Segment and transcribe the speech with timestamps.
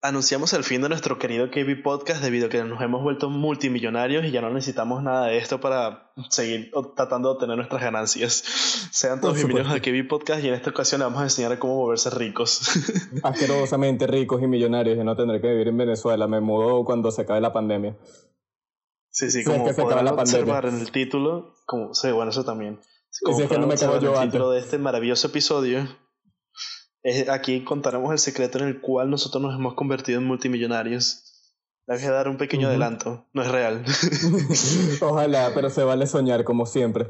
[0.00, 4.24] anunciamos el fin de nuestro querido KB Podcast debido a que nos hemos vuelto multimillonarios
[4.24, 8.44] y ya no necesitamos nada de esto para seguir tratando de obtener nuestras ganancias.
[8.92, 11.76] Sean todos bienvenidos al KB Podcast y en esta ocasión les vamos a enseñar cómo
[11.76, 12.70] volverse ricos.
[13.22, 16.28] Asquerosamente ricos y millonarios y no tendré que vivir en Venezuela.
[16.28, 17.96] Me mudó cuando se acabe la pandemia.
[19.10, 22.78] Sí, sí, como se podrán observar en el título, como, sí, bueno, eso también.
[23.24, 25.88] Como es que no me yo en el título de este maravilloso episodio,
[27.30, 31.24] aquí contaremos el secreto en el cual nosotros nos hemos convertido en multimillonarios.
[31.86, 33.84] Le voy a dar un pequeño adelanto, no es real.
[35.00, 37.08] Ojalá, pero se vale soñar como siempre.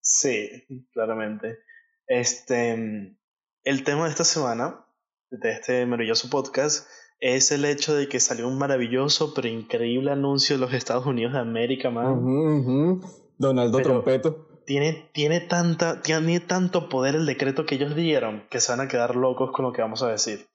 [0.00, 1.60] Sí, claramente.
[2.06, 3.16] Este,
[3.62, 4.84] el tema de esta semana,
[5.30, 6.86] de este maravilloso podcast,
[7.20, 11.32] es el hecho de que salió un maravilloso pero increíble anuncio de los Estados Unidos
[11.32, 13.00] de América, man.
[13.38, 18.72] Donaldo Trompeto tiene, tiene, tanta, tiene tanto poder el decreto que ellos dieron que se
[18.72, 20.48] van a quedar locos con lo que vamos a decir.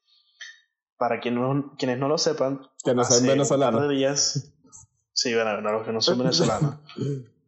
[0.96, 3.88] Para quienes no, quienes no lo sepan, que no sean venezolanos.
[3.88, 4.52] días,
[5.12, 6.76] sí, bueno, los que no son venezolanos.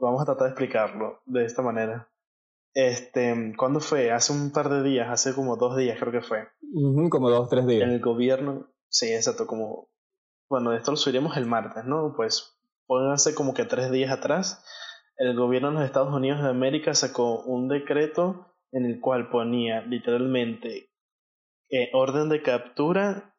[0.00, 2.08] vamos a tratar de explicarlo de esta manera.
[2.74, 4.12] Este, ¿cuándo fue?
[4.12, 6.48] Hace un par de días, hace como dos días creo que fue.
[7.10, 7.82] como dos, tres días.
[7.82, 9.88] En el gobierno, sí, exacto, como,
[10.48, 12.12] bueno, esto lo subiremos el martes, ¿no?
[12.14, 12.58] Pues,
[13.12, 14.62] hace como que tres días atrás,
[15.18, 19.82] el gobierno de los Estados Unidos de América sacó un decreto en el cual ponía
[19.82, 20.90] literalmente
[21.70, 23.32] eh, orden de captura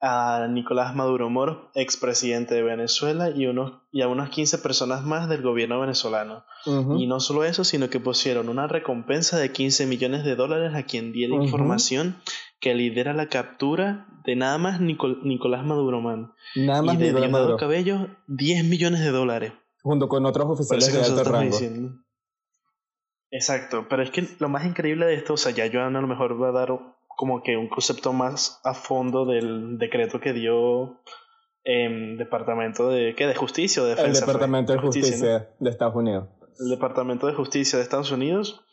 [0.00, 5.28] a Nicolás Maduro Moro, expresidente de Venezuela, y, unos, y a unas 15 personas más
[5.28, 6.44] del gobierno venezolano.
[6.66, 10.82] Y no solo eso, sino que pusieron una recompensa de 15 millones de dólares a
[10.82, 12.16] quien diera información
[12.60, 16.32] que lidera la captura de nada más Nicolás Maduro Man.
[16.56, 17.56] Nada más y de Maduro.
[17.56, 19.52] Cabello, 10 millones de dólares
[19.86, 21.56] junto con otros oficiales de alto rango.
[23.30, 26.06] Exacto, pero es que lo más increíble de esto, o sea, ya Joan a lo
[26.06, 26.70] mejor va a dar
[27.06, 31.02] como que un concepto más a fondo del decreto que dio
[31.64, 33.26] el Departamento de, ¿qué?
[33.26, 34.20] de Justicia o de Defensa.
[34.20, 36.28] El Departamento de Justicia, de Estados Unidos.
[36.58, 38.64] El Departamento de Justicia de Estados Unidos,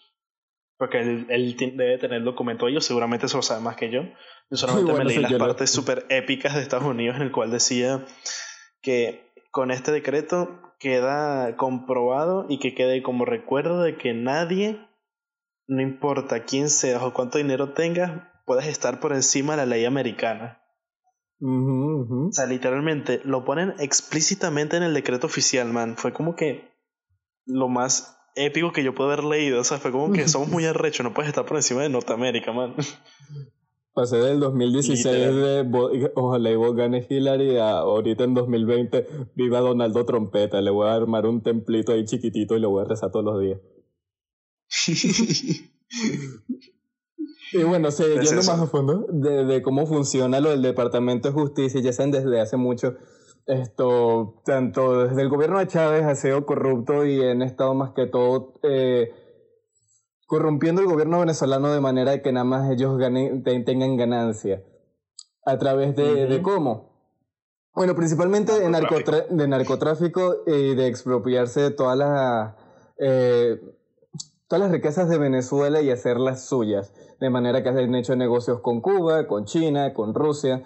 [0.78, 4.02] porque él, él debe tener el documento ellos, seguramente eso lo sabe más que yo.
[4.50, 8.06] Yo solamente me leí las partes súper épicas de Estados Unidos en el cual decía
[8.82, 14.86] que con este decreto queda comprobado y que quede como recuerdo de que nadie,
[15.66, 19.86] no importa quién seas o cuánto dinero tengas, puedes estar por encima de la ley
[19.86, 20.62] americana.
[21.40, 25.96] O sea, literalmente lo ponen explícitamente en el decreto oficial, man.
[25.98, 26.70] Fue como que
[27.46, 29.62] lo más épico que yo puedo haber leído.
[29.62, 32.52] O sea, fue como que somos muy arrechos, no puedes estar por encima de Norteamérica,
[32.52, 32.76] man.
[33.94, 40.04] Pasé del 2016 de ojalá y vos ganes Hillary a ahorita en 2020 viva Donaldo
[40.04, 40.62] Trompeta.
[40.62, 43.40] Le voy a armar un templito ahí chiquitito y le voy a rezar todos los
[43.40, 43.60] días.
[47.54, 51.36] y bueno, sí, yendo más a fondo de, de, cómo funciona lo del Departamento de
[51.36, 52.96] Justicia, ya saben desde hace mucho,
[53.46, 58.08] esto, tanto desde el gobierno de Chávez ha sido corrupto y han estado más que
[58.08, 58.56] todo...
[58.64, 59.12] Eh,
[60.34, 64.64] corrompiendo el gobierno venezolano de manera que nada más ellos ganen, tengan ganancia.
[65.46, 66.90] ¿A través de, cómo?
[67.76, 72.56] Bueno, principalmente de, narcotráfico y de expropiarse de todas las,
[72.98, 73.62] eh,
[74.48, 76.96] todas las riquezas de Venezuela y hacerlas suyas.
[77.20, 80.64] De manera que han hecho negocios con Cuba, con China, con Rusia,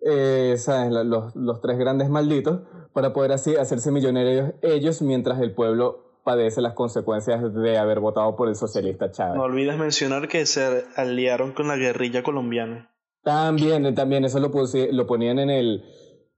[0.00, 0.56] eh,
[1.04, 2.62] Los, los tres grandes malditos,
[2.92, 8.34] para poder así hacerse millonarios ellos mientras el pueblo padece las consecuencias de haber votado
[8.34, 9.36] por el socialista Chávez.
[9.36, 12.90] No olvides mencionar que se aliaron con la guerrilla colombiana.
[13.22, 15.84] También, también, eso lo, lo ponían en el,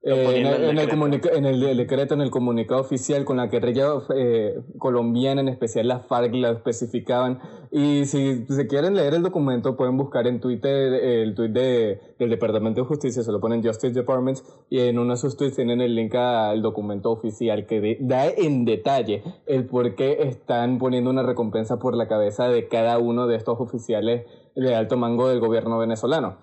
[0.00, 5.40] eh, en, el, en, el, decreto, en el comunicado oficial con la guerrilla eh, colombiana,
[5.40, 7.40] en especial la FARC, la especificaban.
[7.72, 12.30] Y si se quieren leer el documento, pueden buscar en Twitter el tweet de, del
[12.30, 14.38] Departamento de Justicia, se lo ponen Justice Department,
[14.70, 18.64] y en uno de sus tweets tienen el link al documento oficial que da en
[18.64, 23.34] detalle el por qué están poniendo una recompensa por la cabeza de cada uno de
[23.34, 26.38] estos oficiales de alto mango del gobierno venezolano.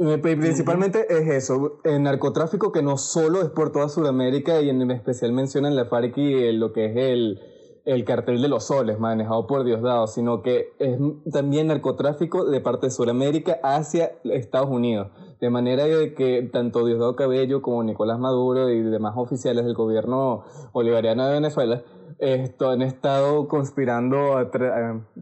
[0.00, 4.88] Eh, principalmente es eso, el narcotráfico que no solo es por toda Sudamérica y en
[4.92, 7.40] especial mencionan la FARC y lo que es el,
[7.84, 11.00] el cartel de los soles manejado por Diosdado, sino que es
[11.32, 15.08] también narcotráfico de parte de Sudamérica hacia Estados Unidos.
[15.40, 15.84] De manera
[16.16, 21.82] que tanto Diosdado Cabello como Nicolás Maduro y demás oficiales del gobierno bolivariano de Venezuela
[22.18, 24.48] esto, han estado conspirando,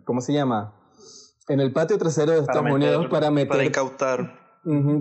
[0.04, 0.74] ¿cómo se llama?
[1.48, 3.48] En el patio trasero de Estados Unidos para meter...
[3.48, 4.45] Para incautar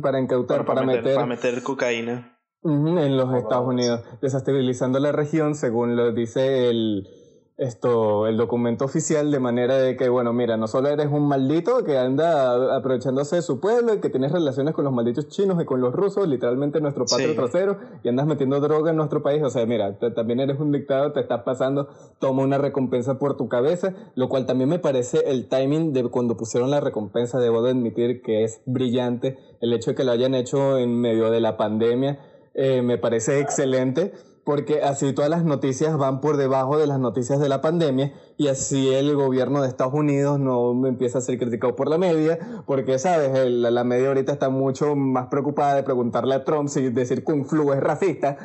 [0.01, 2.37] para incautar, para, meter, Para meter cocaína.
[2.63, 7.07] en los Estados Unidos, desestabilizando la región, según lo dice el,
[7.57, 11.85] esto, el documento oficial de manera de que, bueno, mira, no solo eres un maldito
[11.85, 15.65] que anda aprovechándose de su pueblo y que tienes relaciones con los malditos chinos y
[15.65, 19.49] con los rusos, literalmente nuestro patio trasero, y andas metiendo droga en nuestro país, o
[19.49, 21.87] sea, mira, también eres un dictador, te estás pasando,
[22.19, 26.35] toma una recompensa por tu cabeza, lo cual también me parece el timing de cuando
[26.35, 30.35] pusieron la recompensa, debo de admitir que es brillante, el hecho de que lo hayan
[30.35, 32.19] hecho en medio de la pandemia,
[32.53, 34.13] eh, me parece excelente
[34.45, 38.47] porque así todas las noticias van por debajo de las noticias de la pandemia y
[38.47, 42.99] así el gobierno de Estados Unidos no empieza a ser criticado por la media, porque,
[42.99, 43.31] ¿sabes?
[43.49, 47.73] la media ahorita está mucho más preocupada de preguntarle a Trump si decir Kung Flu
[47.73, 48.37] es racista,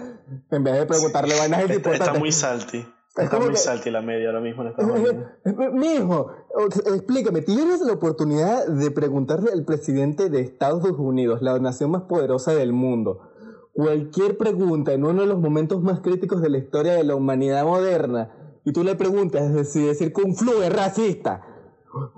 [0.50, 2.86] en vez de preguntarle vainas está, está muy salty.
[3.16, 5.16] Está muy salty la media ahora mismo en Estados Unidos.
[5.74, 6.32] Mijo,
[6.86, 12.54] explícame, tienes la oportunidad de preguntarle al presidente de Estados Unidos, la nación más poderosa
[12.54, 13.29] del mundo,
[13.72, 17.64] cualquier pregunta en uno de los momentos más críticos de la historia de la humanidad
[17.64, 18.30] moderna
[18.64, 21.42] y tú le preguntas si decir un flu es racista,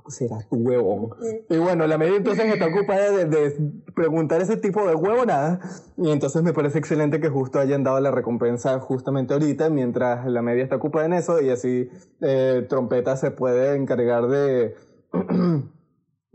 [0.09, 1.11] será tu huevón.
[1.49, 3.57] Y bueno, la media entonces está ocupada de,
[3.95, 5.61] preguntar ese tipo de huevo nada.
[5.97, 10.43] Y entonces me parece excelente que justo hayan dado la recompensa justamente ahorita, mientras la
[10.43, 11.89] media está ocupada en eso, y así
[12.21, 14.75] eh, Trompeta se puede encargar de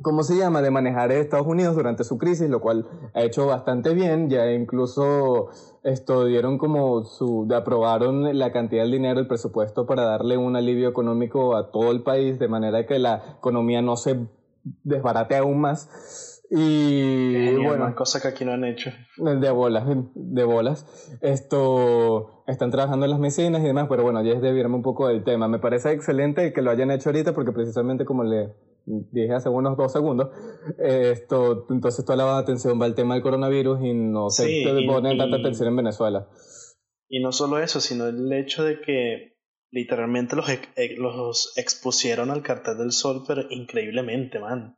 [0.02, 3.94] ¿cómo se llama?, de manejar Estados Unidos durante su crisis, lo cual ha hecho bastante
[3.94, 4.30] bien.
[4.30, 5.50] Ya incluso
[5.84, 10.90] esto dieron como su, aprobaron la cantidad de dinero, el presupuesto para darle un alivio
[10.90, 14.28] económico a todo el país, de manera que la economía no se
[14.84, 16.44] desbarate aún más.
[16.50, 18.92] Y bueno, cosa que aquí no han hecho.
[19.18, 19.86] De bolas,
[20.16, 21.18] de bolas.
[21.22, 25.10] Esto están trabajando en las medicinas y demás, pero bueno, ya es de un poco
[25.10, 25.50] del tema.
[25.50, 28.54] Me parece excelente que lo hayan hecho ahorita porque precisamente como le
[28.88, 30.30] dije hace unos dos segundos,
[30.80, 35.38] esto, entonces toda la atención va al tema del coronavirus y no se pone tanta
[35.38, 36.28] atención en Venezuela.
[37.10, 39.38] Y no solo eso, sino el hecho de que
[39.72, 40.48] literalmente los,
[40.98, 44.78] los expusieron al cartel del sol, pero increíblemente, man.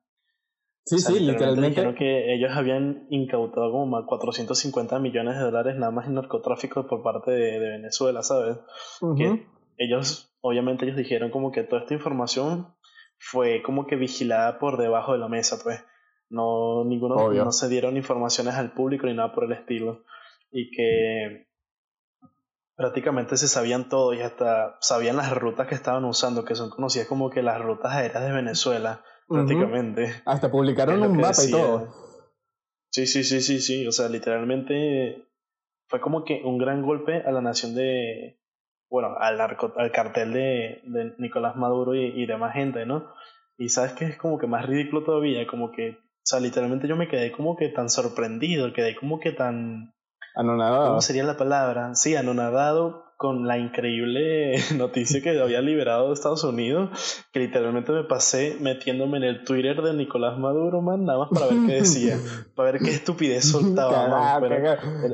[0.86, 1.70] Sí, sí, literalmente.
[1.70, 7.04] Dijeron que ellos habían incautado como 450 millones de dólares nada más en narcotráfico por
[7.04, 8.58] parte de, Venezuela, ¿sabes?
[9.16, 9.46] Que
[9.78, 12.74] ellos, obviamente ellos dijeron como que toda esta información
[13.20, 15.84] fue como que vigilada por debajo de la mesa, pues.
[16.32, 20.04] No, ninguno, no se dieron informaciones al público ni nada por el estilo.
[20.52, 21.48] Y que
[22.76, 27.08] prácticamente se sabían todo y hasta sabían las rutas que estaban usando, que son conocidas
[27.08, 30.22] como que las rutas aéreas de Venezuela, prácticamente.
[30.26, 31.88] Hasta publicaron un mapa y todo.
[32.92, 33.88] Sí, sí, sí, sí, sí.
[33.88, 35.28] O sea, literalmente
[35.88, 38.39] fue como que un gran golpe a la nación de,
[38.90, 43.14] bueno, al, al cartel de, de Nicolás Maduro y, y, demás gente, ¿no?
[43.58, 46.96] Y sabes que es como que más ridículo todavía, como que, o sea, literalmente yo
[46.96, 49.94] me quedé como que tan sorprendido, quedé como que tan...
[50.36, 50.88] Anonadado.
[50.90, 51.96] ¿Cómo sería la palabra?
[51.96, 56.90] Sí, anonadado con la increíble noticia que había liberado de Estados Unidos,
[57.34, 61.48] que literalmente me pasé metiéndome en el Twitter de Nicolás Maduro, man, nada más para
[61.48, 62.18] ver qué decía,
[62.56, 64.40] para ver qué estupidez soltaba.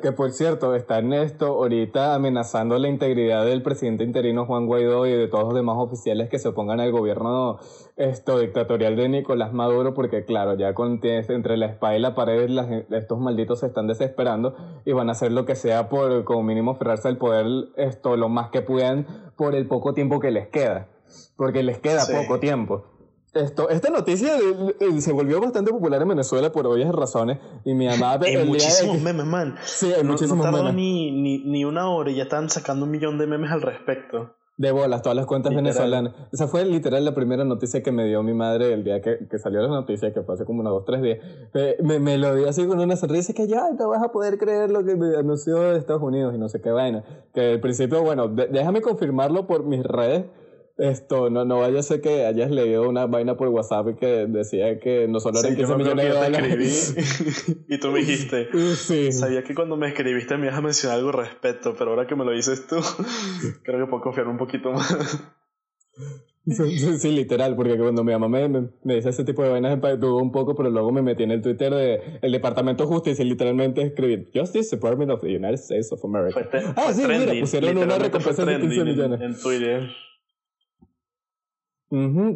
[0.03, 5.07] que por cierto, está en esto ahorita amenazando la integridad del presidente interino Juan Guaidó
[5.07, 7.57] y de todos los demás oficiales que se opongan al gobierno
[7.97, 12.51] esto dictatorial de Nicolás Maduro, porque claro, ya con, entre la espada y la pared
[12.91, 14.55] estos malditos se están desesperando
[14.85, 17.47] y van a hacer lo que sea por como mínimo aferrarse al poder
[17.77, 20.87] esto lo más que puedan por el poco tiempo que les queda,
[21.35, 22.85] porque les queda poco tiempo.
[23.33, 24.37] Esto, esta noticia
[24.99, 28.17] se volvió bastante popular en Venezuela por obvias razones y mi mamá...
[28.21, 29.55] Hay muchísimos memes, man.
[29.65, 33.17] Sí, hay muchísimos no Ni, ni, ni una hora y ya están sacando un millón
[33.17, 34.35] de memes al respecto.
[34.57, 36.13] De bolas, todas las cuentas venezolanas.
[36.31, 39.37] Esa fue literal la primera noticia que me dio mi madre el día que, que
[39.37, 41.19] salió la noticia, que fue hace como unos dos, tres días.
[41.83, 44.71] Me, me lo dio así con una sonrisa que ya no vas a poder creer
[44.71, 47.03] lo que me anunció de Estados Unidos y no sé qué vaina.
[47.33, 50.25] Que al principio, bueno, déjame confirmarlo por mis redes
[50.77, 54.77] esto, no, no vaya a ser que hayas leído una vaina por WhatsApp que decía
[54.79, 57.65] que no solo eran 15 millones de dólares.
[57.69, 59.11] y tú me dijiste, sí.
[59.13, 62.25] sabía que cuando me escribiste me ibas a mencionar algo respecto, pero ahora que me
[62.25, 62.75] lo dices tú,
[63.63, 65.23] creo que puedo confiar un poquito más.
[66.47, 70.31] Sí, literal, porque cuando mi mamá me, me, dice ese tipo de vainas, dudo un
[70.31, 73.81] poco, pero luego me metí en el Twitter de el Departamento de Justicia y literalmente
[73.81, 76.47] escribí Justice Department of the United States of America.
[76.75, 79.21] ah, sí, mira, pusieron una recompensa de 15 millones.
[79.21, 79.89] En, en Twitter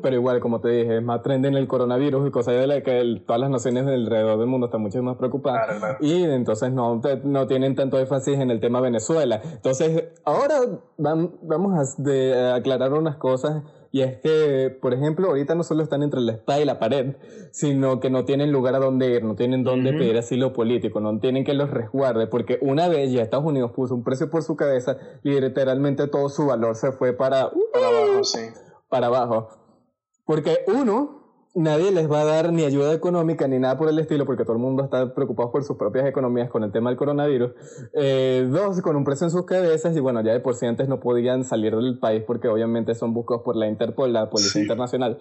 [0.01, 2.81] pero igual, como te dije, es más trend en el coronavirus y cosas de la
[2.81, 5.97] que todas las naciones alrededor del mundo están mucho más preocupadas.
[6.01, 9.41] Y entonces no, no tienen tanto énfasis en el tema Venezuela.
[9.43, 10.55] Entonces, ahora
[10.97, 16.21] vamos a aclarar unas cosas y es que, por ejemplo, ahorita no solo están entre
[16.21, 17.15] la espada y la pared,
[17.51, 21.19] sino que no tienen lugar a donde ir, no tienen dónde pedir asilo político, no
[21.19, 24.55] tienen que los resguarde, porque una vez ya Estados Unidos puso un precio por su
[24.55, 28.41] cabeza y literalmente todo su valor se fue para, para abajo, sí.
[28.89, 29.49] Para abajo.
[30.25, 31.18] Porque uno,
[31.59, 34.53] nadie les va a dar ni ayuda económica ni nada por el estilo, porque todo
[34.53, 37.51] el mundo está preocupado por sus propias economías con el tema del coronavirus.
[37.93, 40.87] Eh, dos, con un precio en sus cabezas, y bueno, ya de por sí antes
[40.87, 45.19] no podían salir del país porque obviamente son buscados por la Interpol, la Policía Internacional.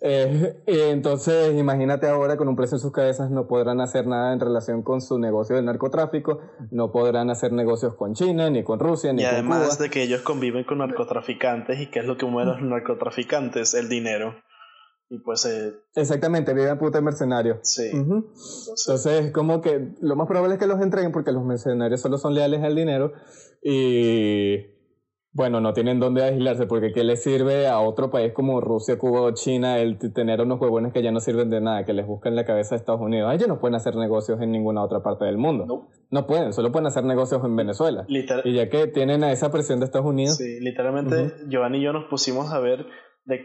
[0.00, 4.40] Eh, entonces, imagínate ahora con un precio en sus cabezas, no podrán hacer nada en
[4.40, 9.12] relación con su negocio del narcotráfico, no podrán hacer negocios con China, ni con Rusia,
[9.12, 9.36] ni con Cuba.
[9.36, 12.62] Y además de que ellos conviven con narcotraficantes, ¿y qué es lo que mueven los
[12.62, 13.74] narcotraficantes?
[13.74, 14.34] El dinero.
[15.08, 15.44] Y pues...
[15.44, 17.58] Eh, Exactamente, viven puta mercenarios.
[17.62, 17.90] Sí.
[17.92, 22.18] Entonces, es como que lo más probable es que los entreguen porque los mercenarios solo
[22.18, 23.12] son leales al dinero
[23.62, 24.74] y
[25.34, 29.22] bueno, no tienen dónde aislarse porque ¿qué les sirve a otro país como Rusia, Cuba
[29.22, 32.36] o China el tener unos huevones que ya no sirven de nada, que les buscan
[32.36, 33.34] la cabeza a Estados Unidos?
[33.34, 35.66] Ellos no pueden hacer negocios en ninguna otra parte del mundo.
[35.66, 38.06] No, no pueden, solo pueden hacer negocios en Venezuela.
[38.08, 40.36] y ya que tienen a esa presión de Estados Unidos.
[40.36, 42.86] Sí, literalmente Giovanni y yo nos pusimos a ver
[43.24, 43.42] de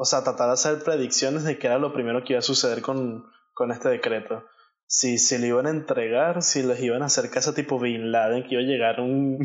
[0.00, 2.82] o sea, tratar de hacer predicciones de qué era lo primero que iba a suceder
[2.82, 4.44] con, con este decreto.
[4.86, 8.44] Si se le iban a entregar, si les iban a hacer caso tipo Bin Laden,
[8.44, 9.40] que iba a llegar un,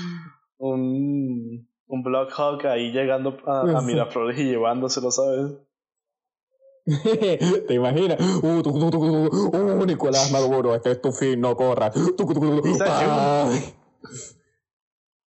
[0.58, 5.58] un, un Blockhawk ahí llegando a, Miraflores y llevándoselo, ¿sabes?
[7.66, 8.20] ¿Te imaginas?
[8.40, 11.92] Uh, uh, Nicolás Maduro, este es tu fin, no corras.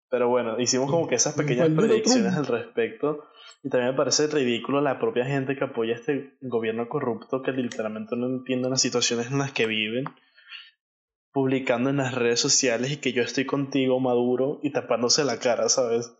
[0.09, 3.25] Pero bueno, hicimos como que esas pequeñas predicciones al respecto.
[3.63, 8.15] Y también me parece ridículo la propia gente que apoya este gobierno corrupto que literalmente
[8.15, 10.05] no entiende las situaciones en las que viven,
[11.31, 15.69] publicando en las redes sociales y que yo estoy contigo, Maduro, y tapándose la cara,
[15.69, 16.11] ¿sabes?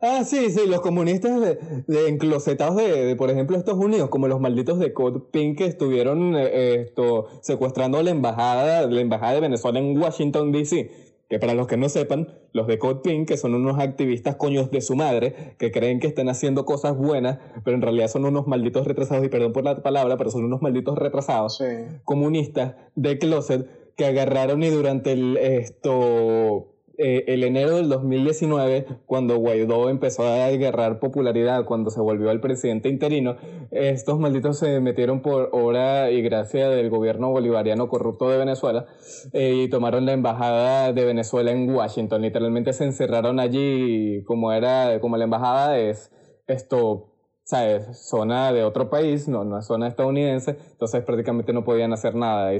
[0.00, 4.40] Ah, sí, sí, los comunistas de, de enclosetados de, por ejemplo, Estados Unidos, como los
[4.40, 9.78] malditos de Code Pink que estuvieron eh, esto, secuestrando la embajada, la embajada de Venezuela
[9.78, 13.54] en Washington, D.C que para los que no sepan, los de Code Pink, que son
[13.54, 17.80] unos activistas coños de su madre, que creen que están haciendo cosas buenas, pero en
[17.80, 21.58] realidad son unos malditos retrasados, y perdón por la palabra, pero son unos malditos retrasados,
[22.04, 26.71] comunistas de closet, que agarraron y durante el, esto,
[27.04, 32.40] eh, el enero del 2019, cuando Guaidó empezó a agarrar popularidad, cuando se volvió el
[32.40, 33.36] presidente interino,
[33.72, 38.86] estos malditos se metieron por obra y gracia del gobierno bolivariano corrupto de Venezuela
[39.32, 42.22] eh, y tomaron la embajada de Venezuela en Washington.
[42.22, 46.12] Literalmente se encerraron allí como era, como la embajada es
[46.46, 47.08] esto
[47.44, 48.08] ¿sabes?
[48.08, 52.54] Zona de otro país, no, no es zona estadounidense, entonces prácticamente no podían hacer nada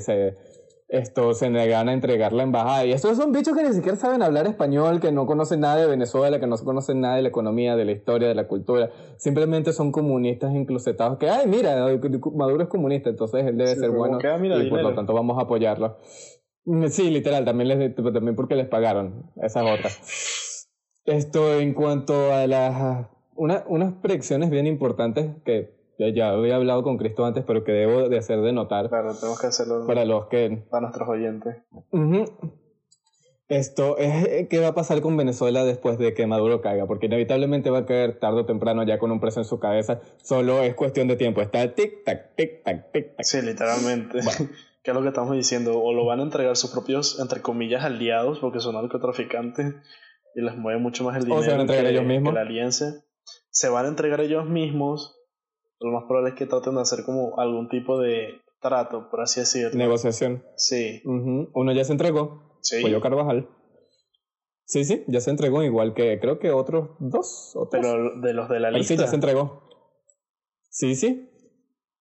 [0.93, 2.85] esto, se negan a entregar la embajada.
[2.85, 5.87] Y estos son bichos que ni siquiera saben hablar español, que no conocen nada de
[5.87, 8.91] Venezuela, que no conocen nada de la economía, de la historia, de la cultura.
[9.17, 11.77] Simplemente son comunistas enclosetados que, ay, mira,
[12.35, 15.97] Maduro es comunista, entonces él debe ser bueno y por lo tanto vamos a apoyarlo.
[16.67, 20.69] Mm, sí, literal, también, les, también porque les pagaron esas otras.
[21.07, 23.07] Esto en cuanto a las...
[23.35, 28.09] Una, unas predicciones bien importantes que ya había hablado con Cristo antes, pero que debo
[28.09, 28.89] de hacer de notar.
[28.89, 30.65] Claro, tenemos que hacerlo para los que...
[30.71, 31.57] Para nuestros oyentes.
[33.49, 37.05] Esto es eh, qué va a pasar con Venezuela después de que Maduro caiga, porque
[37.05, 40.01] inevitablemente va a caer tarde o temprano ya con un preso en su cabeza.
[40.23, 41.43] Solo es cuestión de tiempo.
[41.43, 43.25] Está tic tac, tic tac, tic tac.
[43.25, 44.21] Sí, literalmente.
[44.83, 45.81] ¿Qué es lo que estamos diciendo?
[45.83, 49.75] O lo van a entregar sus propios, entre comillas, aliados, porque son narcotraficantes
[50.35, 51.41] y les mueve mucho más el dinero.
[51.41, 52.33] O se van a entregar ellos mismos.
[52.33, 53.05] la alianza.
[53.51, 55.22] Se van a entregar ellos mismos
[55.83, 59.41] lo más probable es que traten de hacer como algún tipo de trato, por así
[59.41, 59.77] decirlo.
[59.77, 60.45] Negociación.
[60.57, 61.03] Sí.
[61.05, 62.59] Uno ya se entregó.
[62.61, 62.81] Sí.
[62.83, 63.49] Pollo Carvajal.
[64.65, 67.55] Sí, sí, ya se entregó, igual que creo que otros dos.
[67.71, 68.95] Pero de los de la lista.
[68.95, 69.69] sí, ya se entregó.
[70.71, 71.29] Sí, sí.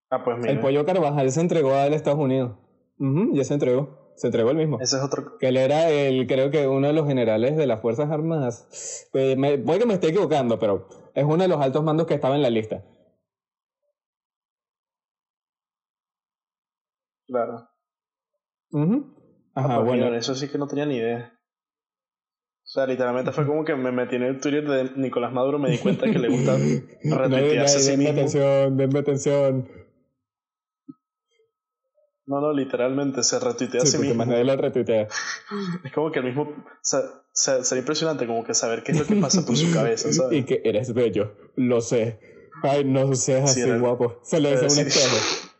[0.09, 0.51] Ah, pues mira.
[0.51, 2.57] El Pollo Carvajal se entregó a Estados Unidos.
[3.33, 4.13] ya se entregó.
[4.15, 4.79] Se entregó el mismo.
[4.79, 5.37] Ese es otro.
[5.39, 9.09] Que él era el, creo que uno de los generales de las Fuerzas Armadas.
[9.11, 12.13] Pues me, puede que me esté equivocando, pero es uno de los altos mandos que
[12.13, 12.85] estaba en la lista.
[17.31, 17.65] Claro.
[18.73, 20.13] Ajá, ah, pues bueno.
[20.15, 21.33] eso sí que no tenía ni idea.
[22.63, 25.71] O sea, literalmente fue como que me metí en el Twitter de Nicolás Maduro, me
[25.71, 26.57] di cuenta que le gusta
[27.03, 28.11] retuitearse a sí mismo.
[28.11, 29.69] atención, denme atención.
[32.25, 34.15] No, no, literalmente se retuitea a sí mismo.
[34.15, 35.07] más nadie lo retuitea.
[35.85, 36.43] Es como que el mismo.
[36.43, 37.01] O sea,
[37.33, 40.37] sería impresionante como que saber qué es lo que pasa por su cabeza, ¿sabes?
[40.37, 42.19] Y que eres bello, lo sé.
[42.61, 44.19] Ay, no seas así, guapo.
[44.21, 45.50] Se le dice un espejo.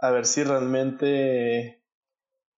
[0.00, 1.82] A ver si realmente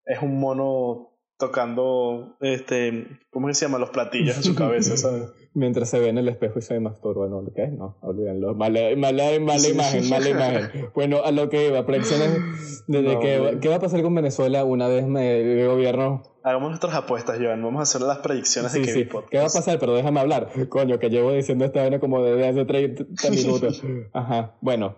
[0.05, 1.09] es un mono
[1.39, 3.79] tocando, este, ¿cómo se llama?
[3.79, 5.25] Los platillos en su cabeza, ¿sabes?
[5.55, 7.45] Mientras se ve en el espejo y se masturba, ¿no?
[7.55, 7.67] ¿Qué?
[7.67, 8.55] No, olvídenlo.
[8.55, 10.91] Mala, mala, mala imagen, mala imagen.
[10.95, 14.89] Bueno, a lo que iba, predicciones desde que, ¿qué va a pasar con Venezuela una
[14.89, 17.63] vez el gobierno Hagamos nuestras apuestas, Joan.
[17.63, 19.79] Vamos a hacer las predicciones de ¿Qué va a pasar?
[19.79, 20.49] Pero déjame hablar.
[20.69, 23.83] Coño, que llevo diciendo esta vaina como desde hace 30 minutos.
[24.13, 24.57] Ajá.
[24.61, 24.97] Bueno,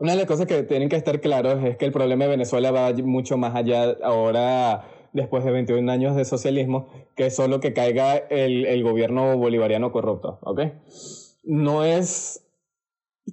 [0.00, 2.70] una de las cosas que tienen que estar claros es que el problema de Venezuela
[2.70, 8.16] va mucho más allá ahora, después de 21 años de socialismo, que solo que caiga
[8.16, 10.60] el, el gobierno bolivariano corrupto, ¿ok?
[11.44, 12.46] No es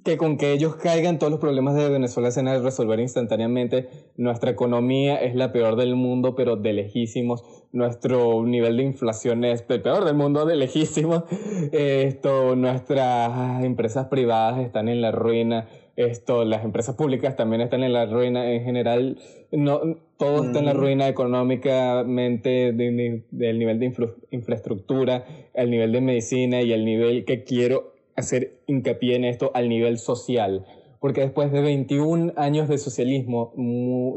[0.04, 3.88] que con que ellos caigan todos los problemas de Venezuela se van a resolver instantáneamente.
[4.16, 7.42] Nuestra economía es la peor del mundo, pero de lejísimos.
[7.72, 11.24] Nuestro nivel de inflación es el peor del mundo, de lejísimos.
[11.72, 17.92] Esto, nuestras empresas privadas están en la ruina esto, las empresas públicas también están en
[17.92, 19.18] la ruina en general,
[19.50, 19.80] no,
[20.16, 23.92] todo está en la ruina económicamente, del nivel de
[24.30, 25.24] infraestructura,
[25.54, 29.98] el nivel de medicina y el nivel que quiero hacer hincapié en esto, al nivel
[29.98, 30.64] social
[31.00, 33.52] porque después de 21 años de socialismo,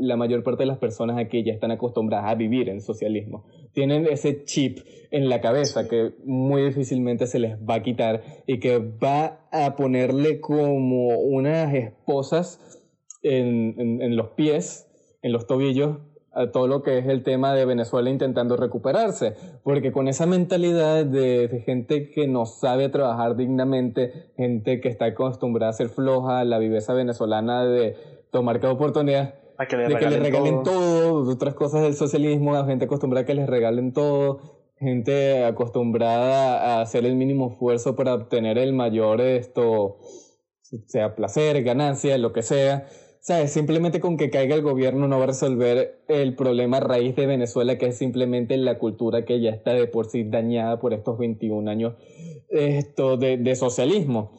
[0.02, 3.46] la mayor parte de las personas aquí ya están acostumbradas a vivir en socialismo.
[3.74, 4.80] Tienen ese chip
[5.12, 9.76] en la cabeza que muy difícilmente se les va a quitar y que va a
[9.76, 12.82] ponerle como unas esposas
[13.22, 14.88] en los pies,
[15.22, 16.00] en los tobillos,
[16.34, 21.06] a todo lo que es el tema de Venezuela intentando recuperarse, porque con esa mentalidad
[21.06, 26.58] de, gente que no sabe trabajar dignamente, gente que está acostumbrada a ser floja, la
[26.58, 27.98] viveza venezolana de
[28.32, 31.30] tomar cada oportunidad, de que le regalen todo.
[31.30, 34.40] otras cosas del socialismo, gente acostumbrada a que les regalen todo,
[34.78, 39.98] gente acostumbrada a hacer el mínimo esfuerzo para obtener el mayor esto,
[40.88, 42.88] sea placer, ganancia, lo que sea
[43.22, 43.54] ¿sabes?
[43.54, 47.78] Simplemente con que caiga el gobierno no va a resolver el problema raíz de Venezuela,
[47.78, 51.70] que es simplemente la cultura que ya está de por sí dañada por estos 21
[51.70, 51.94] años
[52.50, 54.34] esto de, de socialismo.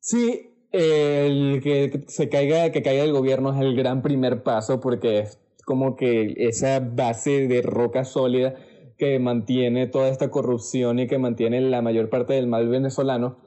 [0.00, 5.20] Sí, el que se caiga, que caiga el gobierno es el gran primer paso porque
[5.20, 8.56] es como que esa base de roca sólida
[8.98, 13.38] que mantiene toda esta corrupción y que mantiene la mayor parte del mal venezolano.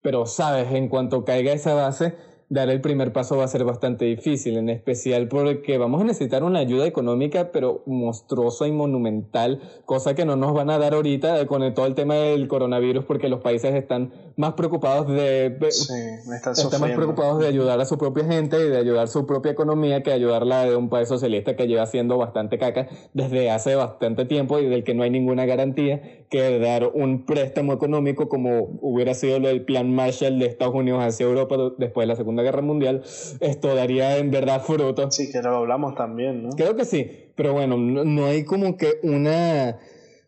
[0.00, 2.14] Pero, sabes, en cuanto caiga esa base,
[2.48, 6.44] dar el primer paso va a ser bastante difícil, en especial porque vamos a necesitar
[6.44, 11.46] una ayuda económica, pero monstruosa y monumental, cosa que no nos van a dar ahorita
[11.46, 16.90] con todo el tema del coronavirus, porque los países están más preocupados de, están, más
[16.90, 20.66] preocupados de ayudar a su propia gente y de ayudar su propia economía que ayudarla
[20.66, 24.84] de un país socialista que lleva siendo bastante caca desde hace bastante tiempo y del
[24.84, 29.64] que no hay ninguna garantía que dar un préstamo económico como hubiera sido lo del
[29.64, 33.02] plan Marshall de Estados Unidos hacia Europa después de la Segunda Guerra Mundial,
[33.40, 35.10] esto daría en verdad fruto.
[35.10, 36.50] Sí, que lo hablamos también, ¿no?
[36.50, 39.78] Creo que sí, pero bueno, no, hay como que una,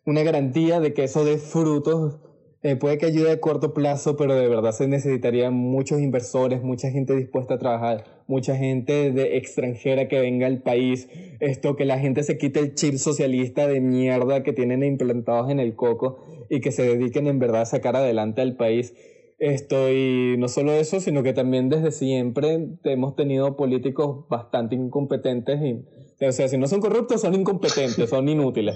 [0.05, 2.19] una garantía de que eso dé frutos.
[2.63, 6.89] Eh, puede que ayude a corto plazo, pero de verdad se necesitaría muchos inversores, mucha
[6.89, 11.07] gente dispuesta a trabajar, mucha gente de extranjera que venga al país,
[11.39, 15.59] esto que la gente se quite el chip socialista de mierda que tienen implantados en
[15.59, 18.93] el coco y que se dediquen en verdad a sacar adelante al país.
[19.39, 25.59] Esto, y no solo eso, sino que también desde siempre hemos tenido políticos bastante incompetentes.
[25.61, 28.75] Y, o sea, si no son corruptos, son incompetentes, son inútiles.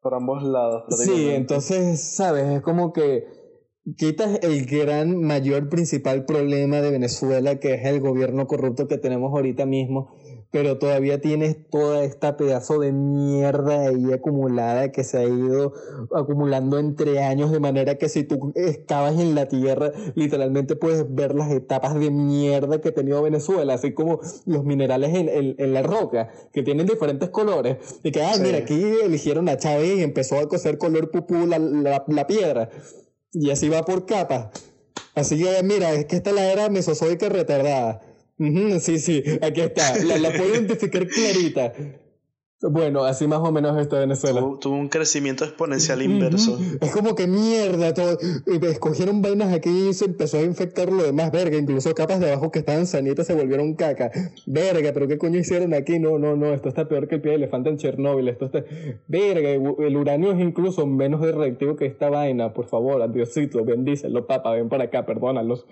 [0.00, 0.84] Por ambos lados.
[0.96, 2.46] Sí, entonces, ¿sabes?
[2.46, 3.24] Es como que
[3.96, 9.32] quitas el gran, mayor, principal problema de Venezuela, que es el gobierno corrupto que tenemos
[9.32, 10.10] ahorita mismo,
[10.50, 15.74] pero todavía tienes toda esta pedazo de mierda ahí acumulada que se ha ido
[16.14, 21.34] acumulando entre años, de manera que si tú excavas en la tierra, literalmente puedes ver
[21.34, 25.82] las etapas de mierda que ha tenido Venezuela, así como los minerales en, en, la
[25.82, 30.38] roca, que tienen diferentes colores, y que, ah, mira, aquí eligieron a Chávez y empezó
[30.38, 32.70] a coser color pupú la, la, la piedra,
[33.32, 34.48] y así va por capas.
[35.14, 38.00] Así que, mira, es que esta es la era mesozoica retardada
[38.80, 39.96] sí, sí, aquí está.
[40.04, 41.72] La, puedo identificar clarita.
[42.60, 44.40] Bueno, así más o menos esto Venezuela.
[44.60, 46.58] Tuvo, un crecimiento exponencial inverso.
[46.80, 48.18] Es como que mierda, todo.
[48.62, 51.56] Escogieron vainas aquí y se empezó a infectar lo demás, verga.
[51.56, 54.10] Incluso capas de abajo que estaban sanitas se volvieron caca.
[54.46, 56.00] Verga, pero ¿qué coño hicieron aquí?
[56.00, 58.26] No, no, no, esto está peor que el pie de elefante en Chernóbil.
[58.26, 58.64] Esto está.
[59.06, 62.54] Verga, el uranio es incluso menos reactivo que esta vaina.
[62.54, 65.64] Por favor, adiosito, bendícelo, papa, ven para acá, perdónalos.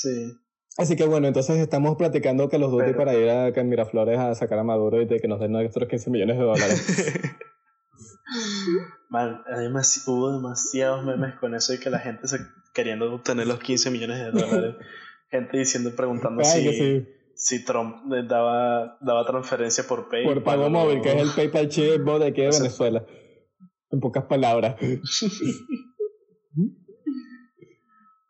[0.00, 0.38] Sí.
[0.76, 4.60] Así que bueno, entonces estamos platicando que los Duty para ir a, Miraflores a sacar
[4.60, 6.86] a Maduro y de que nos den nuestros 15 millones de dólares.
[9.10, 9.42] Man,
[10.06, 12.38] hubo demasiados memes con eso y que la gente se,
[12.74, 14.76] queriendo obtener los 15 millones de dólares.
[15.30, 20.34] gente diciendo, preguntando si, si Trump daba, daba transferencia por PayPal.
[20.34, 23.04] Por pago móvil, que es el PayPal chip de aquí de Venezuela.
[23.90, 24.76] En pocas palabras.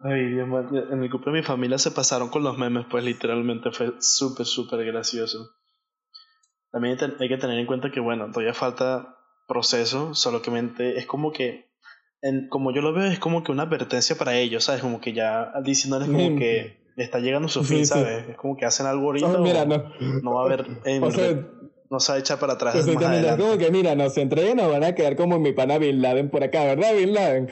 [0.09, 0.67] Ay, Dios mío.
[0.91, 4.85] En mi cumpleaños mi familia se pasaron con los memes, pues literalmente fue súper, súper
[4.85, 5.51] gracioso.
[6.71, 9.17] También hay que tener en cuenta que, bueno, todavía falta
[9.47, 10.51] proceso, solo que
[10.97, 11.71] es como que,
[12.21, 14.83] en, como yo lo veo, es como que una advertencia para ellos, ¿sabes?
[14.83, 18.29] Como que ya diciéndoles como que está llegando su fin, ¿sabes?
[18.29, 19.27] Es como que hacen algo ahorita.
[19.27, 19.93] Oh, mira, no.
[20.23, 20.69] no va a haber.
[21.91, 22.75] no se va a echar para atrás.
[22.75, 26.03] Pues más como que, mira, nos entreguen o van a quedar como mi pana Bin
[26.03, 27.49] Laden por acá, ¿verdad, Bin Laden?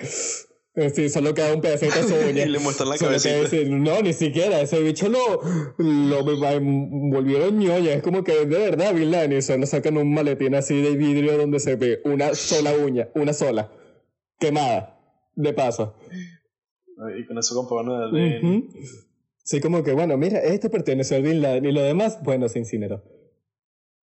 [0.76, 3.30] Eh, sí, solo queda un pedacito de su y le muestran la cabeza.
[3.66, 4.60] no, ni siquiera.
[4.60, 5.40] Ese bicho lo,
[5.78, 7.94] lo volvieron ñoña.
[7.94, 9.32] Es como que de verdad, Bin Laden.
[9.32, 13.08] Y solo sacan un maletín así de vidrio donde se ve una sola uña.
[13.14, 13.72] Una sola.
[14.38, 14.92] Quemada.
[15.34, 15.96] De paso.
[17.18, 18.64] Y con eso comproban el
[19.44, 21.64] Sí, como que, bueno, mira, esto pertenece a Bin Laden.
[21.64, 23.02] Y lo demás, bueno, se incineró.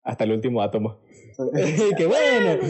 [0.02, 0.98] Hasta el último átomo.
[1.96, 2.60] ¡Qué bueno!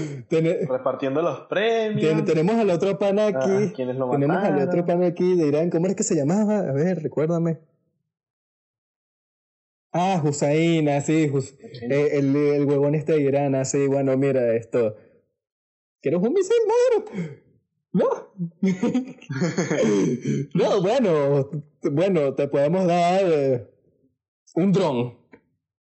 [0.68, 2.24] Repartiendo los premios.
[2.24, 3.50] tenemos al otro pana aquí.
[3.50, 5.70] Ah, tenemos al otro pana aquí de Irán.
[5.70, 6.58] ¿Cómo es que se llamaba?
[6.58, 7.58] A ver, recuérdame.
[9.92, 11.30] Ah, Hussein, sí,
[11.82, 14.96] eh, el, el, huevón este de Irán, así, bueno, mira esto.
[16.00, 17.42] ¿Quieres un misil, madre?
[17.92, 18.08] No.
[20.54, 21.50] no, bueno,
[21.90, 23.68] bueno, te podemos dar eh,
[24.54, 25.21] un dron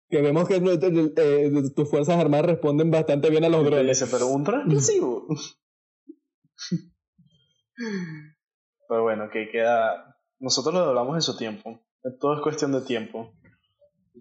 [0.08, 4.04] que vemos que eh, tus fuerzas armadas responden bastante bien a los drones.
[4.10, 5.26] pero un transmisivo.
[8.88, 10.16] pero bueno, que queda.
[10.38, 11.80] Nosotros lo hablamos en su tiempo.
[12.20, 13.32] Todo es cuestión de tiempo.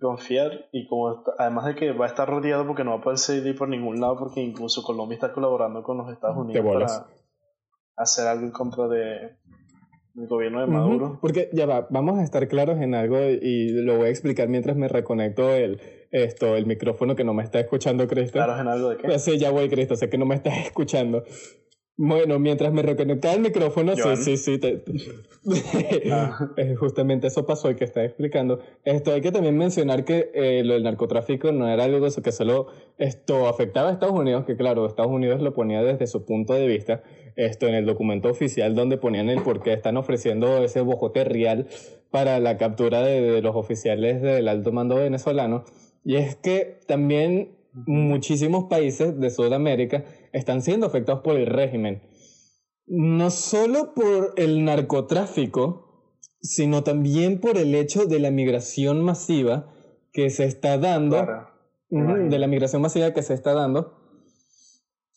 [0.02, 3.18] Confiar y como además de que va a estar rodeado porque no va a poder
[3.18, 7.08] seguir por ningún lado porque incluso Colombia está colaborando con los Estados Unidos para
[7.96, 9.38] hacer algo en contra de,
[10.18, 11.20] el gobierno de Maduro.
[11.22, 14.78] Porque ya va, vamos a estar claros en algo y lo voy a explicar mientras
[14.78, 18.34] me reconecto el, esto, el micrófono que no me está escuchando Cristo.
[18.34, 19.20] ¿Claros en algo de qué?
[19.20, 21.24] Sí, ya voy Cristo, sé que no me estás escuchando.
[21.98, 24.60] Bueno, mientras me reconectaba el micrófono, sí, sí, sí.
[26.12, 26.52] Ah.
[26.58, 28.60] Eh, justamente eso pasó y que está explicando.
[28.84, 32.68] Esto hay que también mencionar que eh, lo del narcotráfico no era algo que solo
[32.98, 36.68] esto afectaba a Estados Unidos, que claro, Estados Unidos lo ponía desde su punto de
[36.68, 37.04] vista,
[37.36, 41.68] esto en el documento oficial donde ponían el por qué están ofreciendo ese bojote real
[42.10, 45.66] para la captura de, los oficiales del alto mando venezolano.
[46.04, 52.04] Y es que también muchísimos países de Sudamérica están siendo afectados por el régimen.
[52.88, 59.74] No solo por el narcotráfico, sino también por el hecho de la migración masiva
[60.14, 61.26] que se está dando,
[61.90, 63.95] de la migración masiva que se está dando,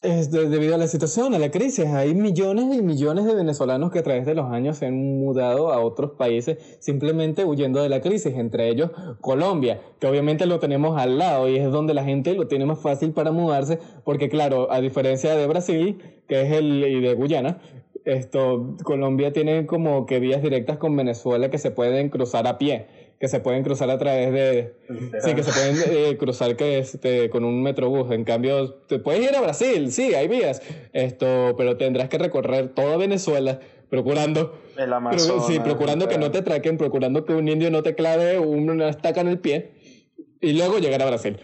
[0.01, 1.87] es debido a la situación, a la crisis.
[1.87, 5.73] Hay millones y millones de venezolanos que a través de los años se han mudado
[5.73, 11.01] a otros países simplemente huyendo de la crisis, entre ellos Colombia, que obviamente lo tenemos
[11.01, 14.71] al lado y es donde la gente lo tiene más fácil para mudarse, porque claro,
[14.71, 17.61] a diferencia de Brasil, que es el y de Guyana,
[18.05, 22.87] esto Colombia tiene como que vías directas con Venezuela que se pueden cruzar a pie
[23.19, 24.77] que se pueden cruzar a través de...
[25.21, 28.11] Sí, que se pueden eh, cruzar que este, con un metrobús.
[28.13, 30.63] En cambio, te puedes ir a Brasil, sí, hay vías.
[30.93, 33.59] Esto, pero tendrás que recorrer toda Venezuela
[33.91, 34.61] procurando...
[34.77, 38.39] El Amazonas, sí, procurando que no te traquen, procurando que un indio no te clave
[38.39, 39.73] una estaca en el pie
[40.41, 41.39] y luego llegar a Brasil.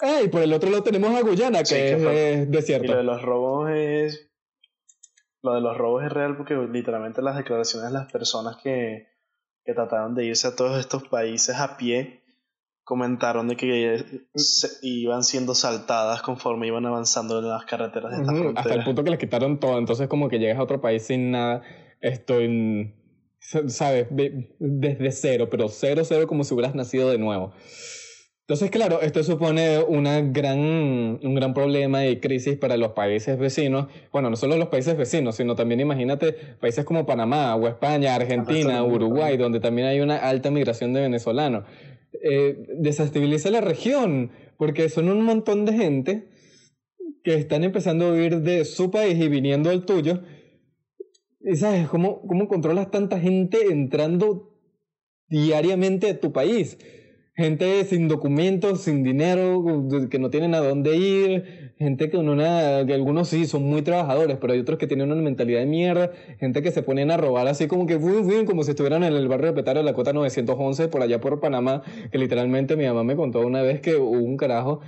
[0.00, 2.86] Ah, y por el otro lado tenemos a Guyana, que, es, desierto.
[2.86, 4.28] Y lo de los robos es...
[5.42, 9.11] Lo de los robos es real porque literalmente las declaraciones de las personas que
[9.64, 12.22] que trataron de irse a todos estos países a pie
[12.84, 14.04] comentaron de que
[14.82, 18.60] iban siendo saltadas conforme iban avanzando en las carreteras de esta frontera.
[18.60, 21.30] Hasta el punto que les quitaron todo, entonces como que llegas a otro país sin
[21.30, 21.62] nada,
[22.00, 22.92] estoy,
[23.38, 24.08] ¿sabes?
[24.10, 27.52] Desde cero, pero cero, cero como si hubieras nacido de nuevo.
[28.52, 33.86] Entonces, claro, esto supone una gran, un gran problema y crisis para los países vecinos.
[34.12, 38.84] Bueno, no solo los países vecinos, sino también imagínate países como Panamá o España, Argentina,
[38.84, 41.64] Uruguay, donde también hay una alta migración de venezolanos.
[42.22, 46.28] Eh, desestabiliza la región, porque son un montón de gente
[47.24, 50.24] que están empezando a huir de su país y viniendo al tuyo.
[51.40, 54.58] Y sabes, ¿cómo, cómo controlas tanta gente entrando
[55.30, 56.76] diariamente a tu país?
[57.34, 59.64] Gente sin documentos, sin dinero,
[60.10, 64.36] que no tienen a dónde ir, gente con una, que algunos sí son muy trabajadores,
[64.38, 67.48] pero hay otros que tienen una mentalidad de mierda, gente que se ponen a robar
[67.48, 67.98] así como que,
[68.44, 71.40] como si estuvieran en el barrio de Petaro de la Cota 911, por allá por
[71.40, 74.80] Panamá, que literalmente mi mamá me contó una vez que hubo un carajo,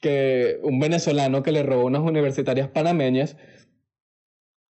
[0.00, 3.36] que un venezolano que le robó unas universitarias panameñas,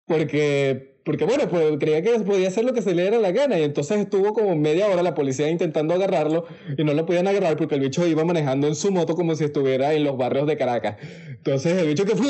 [0.06, 3.58] porque porque bueno, pues creía que podía hacer lo que se le diera la gana
[3.58, 6.44] y entonces estuvo como media hora la policía intentando agarrarlo
[6.76, 9.44] y no lo podían agarrar porque el bicho iba manejando en su moto como si
[9.44, 10.96] estuviera en los barrios de Caracas.
[11.30, 12.28] Entonces el bicho que fui,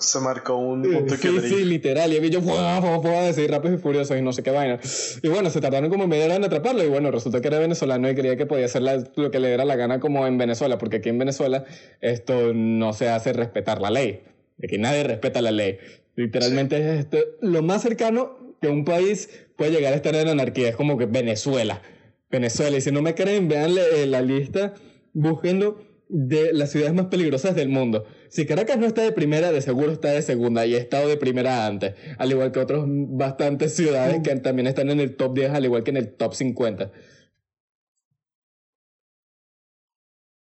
[0.00, 3.72] se marcó un punto que Sí, sí, literal, y el bicho fue a decir rápido
[3.72, 4.78] y furioso y no sé qué vaina.
[5.22, 8.10] Y bueno, se tardaron como media hora en atraparlo y bueno, resulta que era venezolano
[8.10, 10.96] y creía que podía hacer lo que le diera la gana como en Venezuela, porque
[10.96, 11.64] aquí en Venezuela
[12.02, 14.25] esto no se hace respetar la ley,
[14.56, 15.78] de que nadie respeta la ley.
[16.14, 20.68] Literalmente es esto, lo más cercano que un país puede llegar a estar en anarquía,
[20.68, 21.82] es como que Venezuela.
[22.30, 24.74] Venezuela, y si no me creen, vean la lista,
[25.12, 28.04] busquenlo de las ciudades más peligrosas del mundo.
[28.28, 31.16] Si Caracas no está de primera, de seguro está de segunda y ha estado de
[31.16, 35.50] primera antes, al igual que otras bastantes ciudades que también están en el top 10,
[35.52, 36.92] al igual que en el top 50.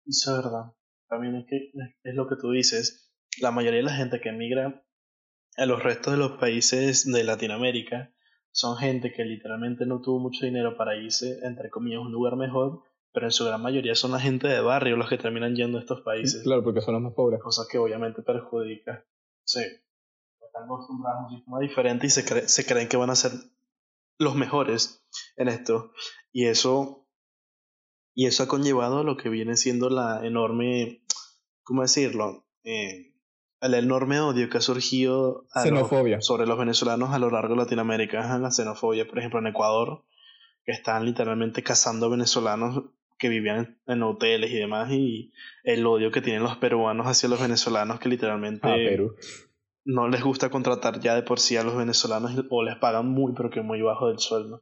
[0.06, 0.74] Es verdad.
[1.08, 1.72] También es que
[2.04, 3.11] es lo que tú dices.
[3.40, 4.84] La mayoría de la gente que emigra
[5.58, 8.14] a los restos de los países de Latinoamérica
[8.52, 12.36] son gente que literalmente no tuvo mucho dinero para irse, entre comillas, a un lugar
[12.36, 15.78] mejor pero en su gran mayoría son la gente de barrio los que terminan yendo
[15.78, 16.44] a estos países.
[16.44, 17.42] Claro, porque son los más pobres.
[17.42, 19.06] Cosa que obviamente perjudica.
[19.44, 19.62] Sí.
[20.40, 23.32] Están acostumbrados a un sistema diferente y se, se creen que van a ser
[24.18, 25.92] los mejores en esto.
[26.32, 27.06] Y eso,
[28.14, 31.04] y eso ha conllevado a lo que viene siendo la enorme,
[31.64, 32.46] ¿cómo decirlo?
[32.64, 33.11] Eh,
[33.62, 35.46] el enorme odio que ha surgido
[36.20, 38.38] sobre los venezolanos a lo largo de Latinoamérica.
[38.40, 40.04] La xenofobia, por ejemplo, en Ecuador,
[40.66, 42.84] que están literalmente cazando venezolanos
[43.18, 45.32] que vivían en hoteles y demás, y
[45.64, 48.76] el odio que tienen los peruanos hacia los venezolanos que literalmente ah,
[49.86, 53.34] no les gusta contratar ya de por sí a los venezolanos o les pagan muy,
[53.36, 54.62] pero que muy bajo del sueldo.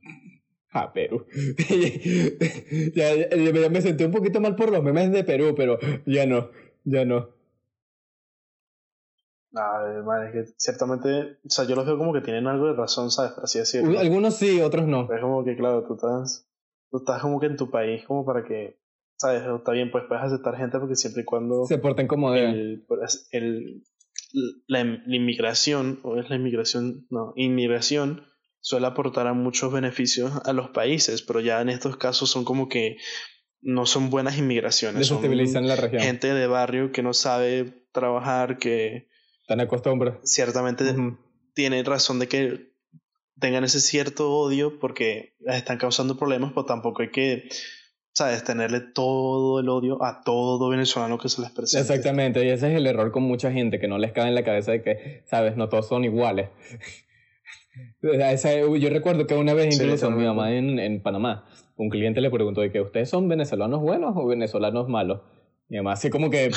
[0.72, 1.26] Ah, Perú.
[2.96, 6.52] ya, ya, me sentí un poquito mal por los memes de Perú, pero ya no,
[6.84, 7.39] ya no.
[9.52, 13.10] Nada, es que ciertamente, o sea, yo los veo como que tienen algo de razón,
[13.10, 13.32] ¿sabes?
[13.32, 14.00] Por así decirlo.
[14.00, 15.12] Algunos sí, otros no.
[15.12, 16.50] es como que, claro, tú estás
[16.90, 18.80] tú estás como que en tu país como para que,
[19.18, 19.44] ¿sabes?
[19.44, 21.66] Está bien, pues puedes aceptar gente porque siempre y cuando...
[21.66, 22.86] Se porten como deben.
[23.32, 23.84] El,
[24.68, 28.26] la, inmigración, o es la inmigración, no, inmigración
[28.62, 32.68] suele aportar a muchos beneficios a los países, pero ya en estos casos son como
[32.68, 32.98] que
[33.62, 35.08] no son buenas inmigraciones.
[35.08, 35.22] Son
[35.68, 36.02] la región.
[36.02, 39.08] Gente de barrio que no sabe trabajar, que...
[39.50, 40.20] Están acostumbrados.
[40.26, 40.86] Ciertamente
[41.56, 42.70] tiene razón de que
[43.40, 47.50] tengan ese cierto odio porque les están causando problemas, pero tampoco hay que,
[48.12, 51.82] ¿sabes?, tenerle todo el odio a todo venezolano que se les presente.
[51.82, 54.44] Exactamente, y ese es el error con mucha gente, que no les cae en la
[54.44, 56.50] cabeza de que, ¿sabes?, no todos son iguales.
[58.04, 62.62] Yo recuerdo que una vez incluso mi mamá en, en Panamá, un cliente le preguntó
[62.62, 65.22] de que ustedes son venezolanos buenos o venezolanos malos.
[65.70, 66.50] Mi mamá así como que,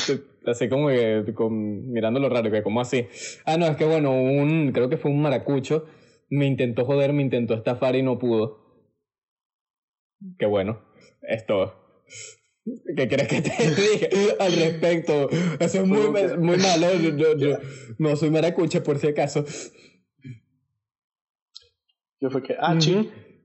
[0.46, 3.06] así como que con, mirando lo raro, que como así.
[3.44, 5.86] Ah, no, es que bueno, un, creo que fue un maracucho
[6.32, 8.58] me intentó joder, me intentó estafar y no pudo.
[10.38, 10.82] Qué bueno,
[11.20, 11.74] esto.
[12.96, 14.08] ¿Qué crees que te dije
[14.40, 15.28] al respecto?
[15.60, 16.94] Eso es muy, muy malo.
[16.94, 17.58] Yo,
[17.98, 19.44] no soy maracuche por si acaso.
[22.18, 22.78] Yo fue que, ah,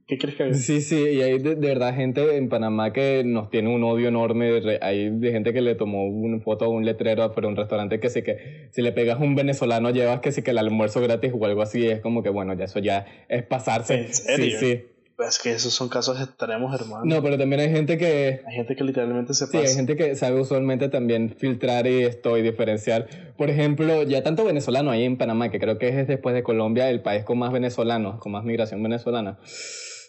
[0.08, 3.76] ¿Qué crees que Sí, sí, y hay de, verdad gente en Panamá que nos tiene
[3.76, 4.62] un odio enorme.
[4.82, 8.10] Hay de gente que le tomó una foto a un letrero para un restaurante que
[8.10, 11.46] sí que si le pegas un venezolano llevas que sí que el almuerzo gratis o
[11.46, 11.86] algo así.
[11.86, 14.08] Es como que bueno, ya eso ya es pasarse.
[14.14, 14.86] Sí, sí.
[15.18, 17.04] Pues que esos son casos extremos, hermano.
[17.04, 18.42] No, pero también hay gente que...
[18.48, 19.58] Hay gente que literalmente se pasa.
[19.58, 23.08] Sí, hay gente que sabe usualmente también filtrar y esto y diferenciar.
[23.36, 26.88] Por ejemplo, ya tanto venezolano ahí en Panamá, que creo que es después de Colombia
[26.92, 29.40] el país con más venezolanos, con más migración venezolana.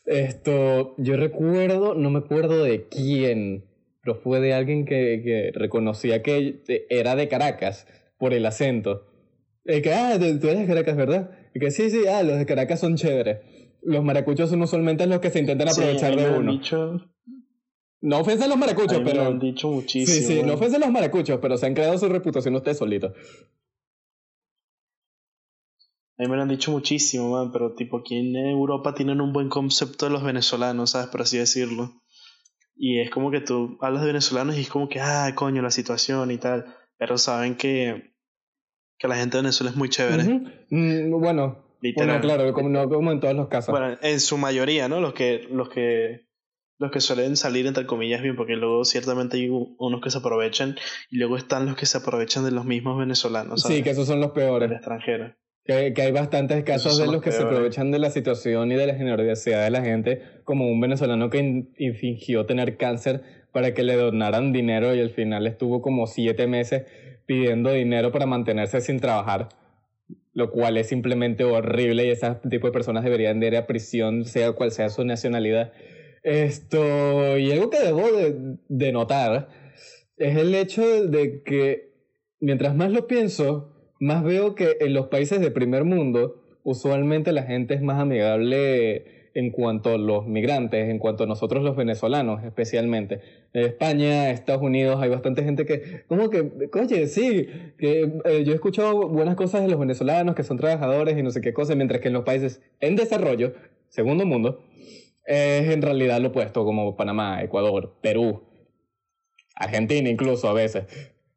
[0.06, 3.64] Esto, yo recuerdo, no me acuerdo de quién,
[4.02, 7.86] pero fue de alguien que, que reconocía que era de Caracas
[8.18, 9.06] por el acento.
[9.64, 11.30] Y que, ah, tú eres de Caracas, ¿verdad?
[11.54, 13.38] Y que sí, sí, ah, los de Caracas son chéveres.
[13.82, 16.52] Los maracuchos son usualmente los que se intentan aprovechar de uno.
[16.52, 17.00] Dicho...
[18.00, 19.26] No ofensa a los maracuchos, pero.
[19.26, 20.16] han dicho muchísimo.
[20.16, 23.12] Sí, sí, no ofensa a los maracuchos, pero se han creado su reputación ustedes solitos.
[26.18, 29.32] A mí me lo han dicho muchísimo, man, pero tipo aquí en Europa tienen un
[29.32, 31.08] buen concepto de los venezolanos, ¿sabes?
[31.08, 31.92] Por así decirlo.
[32.76, 35.70] Y es como que tú hablas de venezolanos y es como que, ah, coño, la
[35.70, 36.74] situación y tal.
[36.96, 38.14] Pero saben que,
[38.98, 40.24] que la gente de Venezuela es muy chévere.
[40.70, 42.20] Mm, bueno, Literal.
[42.20, 43.70] claro, como, no como en todos los casos.
[43.70, 45.00] Bueno, en su mayoría, ¿no?
[45.00, 46.26] Los que, los que,
[46.78, 50.76] los que suelen salir entre comillas bien, porque luego ciertamente hay unos que se aprovechan
[51.10, 53.62] y luego están los que se aprovechan de los mismos venezolanos.
[53.62, 54.68] Sí, que esos son los peores.
[54.68, 55.34] Del extranjero.
[55.68, 58.94] Que, hay bastantes casos de los que se aprovechan de la situación y de la
[58.94, 64.54] generosidad de la gente, como un venezolano que fingió tener cáncer para que le donaran
[64.54, 66.84] dinero y al final estuvo como siete meses
[67.26, 69.50] pidiendo dinero para mantenerse sin trabajar,
[70.32, 74.52] lo cual es simplemente horrible y ese tipo de personas deberían ir a prisión, sea
[74.52, 75.74] cual sea su nacionalidad.
[76.22, 78.08] Esto, y algo que debo
[78.68, 79.50] de, notar
[80.16, 81.92] es el hecho de que
[82.40, 87.42] mientras más lo pienso, más veo que en los países de primer mundo, usualmente la
[87.42, 92.42] gente es más amigable en cuanto a los migrantes, en cuanto a nosotros los venezolanos
[92.44, 93.20] especialmente.
[93.52, 98.52] En España, Estados Unidos, hay bastante gente que, como que, oye, sí, que eh, yo
[98.52, 101.76] he escuchado buenas cosas de los venezolanos, que son trabajadores y no sé qué cosas,
[101.76, 103.54] mientras que en los países en desarrollo,
[103.88, 104.64] segundo mundo,
[105.24, 108.42] es en realidad lo opuesto, como Panamá, Ecuador, Perú,
[109.54, 110.84] Argentina incluso a veces.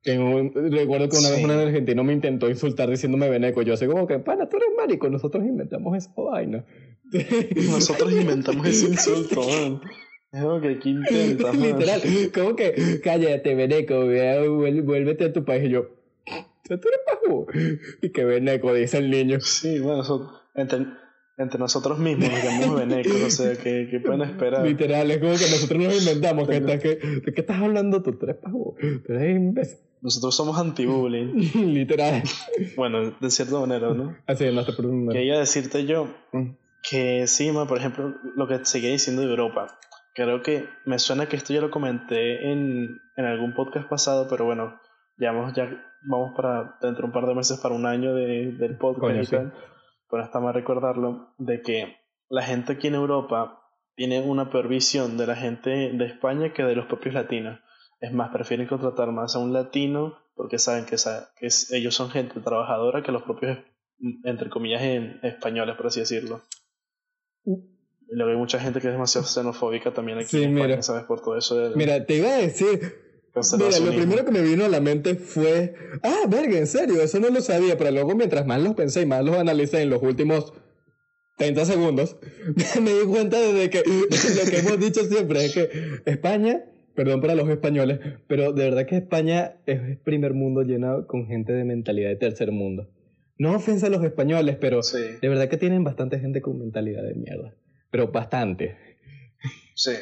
[0.04, 3.62] Recuerdo que una vez un argentino me intentó insultar diciéndome veneco.
[3.62, 6.66] Yo sé como que, pana, tú eres marico, nosotros inventamos esa vaina.
[7.70, 9.82] Nosotros inventamos ese insulto, man.
[10.32, 12.02] Es como que aquí intentas, Literal,
[12.34, 15.66] como que, cállate, veneco, vuélvete a tu país.
[15.66, 15.90] Y yo,
[16.64, 17.48] tú eres pajú.
[18.02, 19.42] Y que veneco, dice el niño.
[19.42, 24.66] Sí, bueno, eso, entre nosotros mismos llamamos venecos, o sea, ¿qué, ¿qué, pueden esperar?
[24.66, 26.48] Literal, es como que nosotros nos inventamos.
[26.48, 28.18] que, ¿De qué estás hablando tú?
[28.18, 28.76] Tres pavos.
[28.80, 29.36] Tú eres
[30.02, 31.34] Nosotros somos anti-bullying.
[31.74, 32.24] Literal.
[32.76, 34.16] Bueno, de cierta manera, ¿no?
[34.28, 34.74] Así es, no te
[35.14, 36.50] Quería decirte yo mm.
[36.90, 39.78] que sí, por ejemplo, lo que seguía diciendo de Europa.
[40.14, 44.46] Creo que me suena que esto ya lo comenté en, en algún podcast pasado, pero
[44.46, 44.80] bueno,
[45.18, 45.70] ya vamos, ya
[46.04, 49.36] vamos para dentro de un par de meses para un año de, del podcast y
[49.36, 49.54] tal
[50.12, 51.98] pero está mal recordarlo, de que
[52.30, 53.64] la gente aquí en Europa
[53.96, 57.60] tiene una peor visión de la gente de España que de los propios latinos.
[58.02, 60.98] Es más, prefieren contratar más a un latino porque saben que,
[61.40, 63.60] que ellos son gente trabajadora que los propios,
[64.24, 64.82] entre comillas,
[65.22, 66.42] españoles, por así decirlo.
[67.46, 71.04] Y luego hay mucha gente que es demasiado xenofóbica también aquí en España, ¿sabes?
[71.04, 71.76] Por todo eso de...
[71.76, 72.80] Mira, te iba a decir,
[73.34, 77.18] Mira, lo primero que me vino a la mente fue, ah, verga, en serio, eso
[77.20, 80.02] no lo sabía, pero luego mientras más los pensé y más los analicé en los
[80.02, 80.52] últimos
[81.38, 82.18] 30 segundos,
[82.82, 85.70] me di cuenta de que lo que hemos dicho siempre es que
[86.06, 86.66] España,
[87.04, 91.52] perdón para los españoles, pero de verdad que España es primer mundo lleno con gente
[91.52, 92.90] de mentalidad de tercer mundo.
[93.40, 97.16] No ofensa a los españoles, pero de verdad que tienen bastante gente con mentalidad de
[97.16, 97.56] mierda.
[97.90, 98.78] Pero bastante.
[99.74, 99.94] Sí.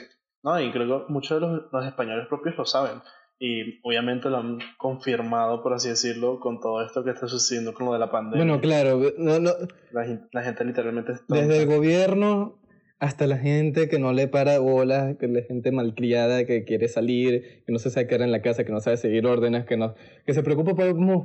[0.43, 2.99] No, y creo que muchos de los, los españoles propios lo saben.
[3.39, 7.85] Y obviamente lo han confirmado, por así decirlo, con todo esto que está sucediendo con
[7.85, 8.45] lo de la pandemia.
[8.45, 9.51] Bueno, claro, no, no,
[9.91, 11.33] la, gente literalmente está...
[11.33, 12.58] Desde el gobierno
[12.99, 17.63] hasta la gente que no le para bolas, que la gente malcriada que quiere salir,
[17.65, 19.95] que no se sabe quedar en la casa, que no sabe seguir órdenes, que no
[20.25, 20.73] que se preocupa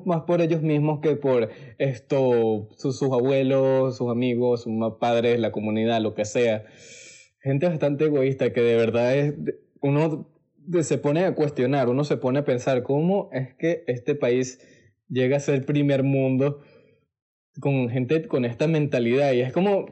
[0.05, 5.51] más por ellos mismos que por esto, sus, sus abuelos, sus amigos, sus padres, la
[5.51, 6.65] comunidad, lo que sea.
[7.41, 9.35] Gente bastante egoísta que de verdad es
[9.81, 10.31] uno
[10.83, 14.61] se pone a cuestionar, uno se pone a pensar cómo es que este país
[15.09, 16.61] llega a ser primer mundo
[17.61, 19.87] con gente con esta mentalidad y es como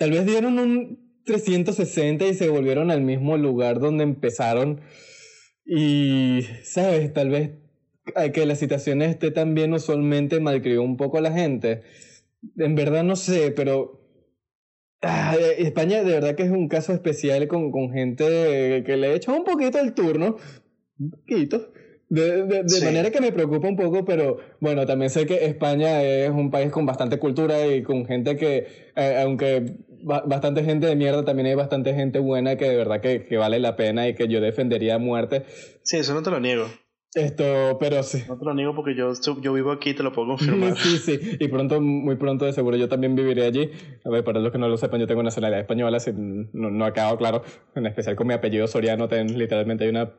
[0.00, 4.80] tal vez dieron un 360 y se volvieron al mismo lugar donde empezaron.
[5.64, 7.50] Y sabes, tal vez
[8.32, 11.82] que la situación esté también usualmente malcrió un poco a la gente.
[12.56, 14.00] En verdad no sé, pero
[15.02, 19.08] Ah, eh, España de verdad que es un caso especial con, con gente que le
[19.08, 20.36] he hecho un poquito el turno,
[20.98, 21.72] un poquito,
[22.10, 26.30] de, de, manera que me preocupa un poco, pero bueno, también sé que España es
[26.30, 31.24] un país con bastante cultura y con gente que, eh, aunque bastante gente de mierda,
[31.24, 34.28] también hay bastante gente buena que de verdad que, que vale la pena y que
[34.28, 35.44] yo defendería a muerte.
[35.82, 36.66] Sí, eso no te lo niego.
[37.14, 38.22] Esto, pero sí.
[38.28, 40.76] No te lo niego porque yo, yo vivo aquí, te lo puedo confirmar.
[40.78, 41.18] sí, sí.
[41.40, 43.70] Y pronto, muy pronto, de seguro, yo también viviré allí.
[44.04, 46.84] A ver, para los que no lo sepan, yo tengo nacionalidad española, si no, no
[46.84, 47.42] ha quedado claro.
[47.74, 50.14] En especial con mi apellido Soriano, ten, literalmente hay una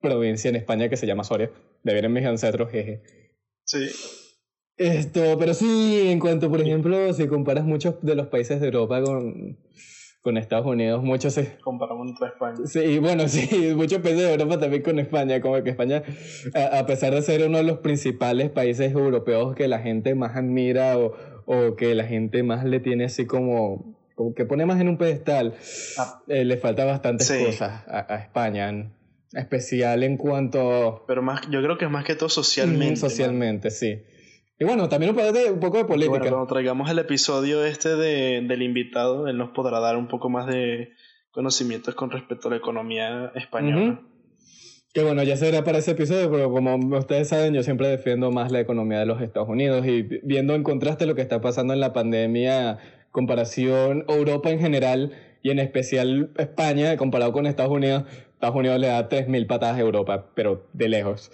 [0.00, 1.50] provincia en España que se llama Soria.
[1.82, 3.02] De ver en mis ancestros, jeje.
[3.64, 3.88] Sí.
[4.82, 9.02] Esto, pero sí, en cuanto, por ejemplo, si comparas muchos de los países de Europa
[9.02, 9.56] con
[10.22, 11.58] con Estados Unidos, muchos se...
[11.58, 12.58] Comparamos entre España.
[12.64, 16.04] Sí, bueno, sí, muchos países de Europa también con España, como que España,
[16.54, 20.96] a, pesar de ser uno de los principales países europeos que la gente más admira
[20.96, 24.88] o, o que la gente más le tiene así como, como que pone más en
[24.88, 25.56] un pedestal,
[25.98, 26.22] ah.
[26.28, 28.92] eh, le falta bastantes cosas a, a España,
[29.32, 31.02] especial en cuanto...
[31.08, 32.94] Pero más, yo creo que es más que todo socialmente.
[32.94, 34.02] socialmente, sí.
[34.62, 36.18] Y bueno, también un, de, un poco de política.
[36.20, 40.30] Bueno, cuando traigamos el episodio este de, del invitado, él nos podrá dar un poco
[40.30, 40.92] más de
[41.32, 44.00] conocimientos con respecto a la economía española.
[44.94, 48.52] Que bueno, ya será para ese episodio, pero como ustedes saben, yo siempre defiendo más
[48.52, 51.80] la economía de los Estados Unidos y viendo en contraste lo que está pasando en
[51.80, 52.78] la pandemia,
[53.10, 55.10] comparación Europa en general
[55.42, 58.04] y en especial España, comparado con Estados Unidos,
[58.34, 61.32] Estados Unidos le da 3.000 patadas a Europa, pero de lejos.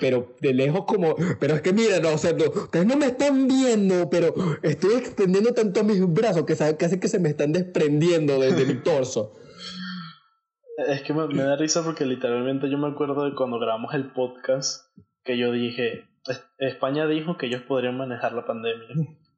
[0.00, 4.08] Pero de lejos como, pero es que miren, o sea, ustedes no me están viendo,
[4.08, 8.74] pero estoy extendiendo tanto mis brazos que casi que se me están desprendiendo de, mi
[8.82, 9.32] torso.
[10.88, 14.86] Es que me, da risa porque literalmente yo me acuerdo de cuando grabamos el podcast
[15.24, 16.04] que yo dije,
[16.58, 18.86] España dijo que ellos podrían manejar la pandemia.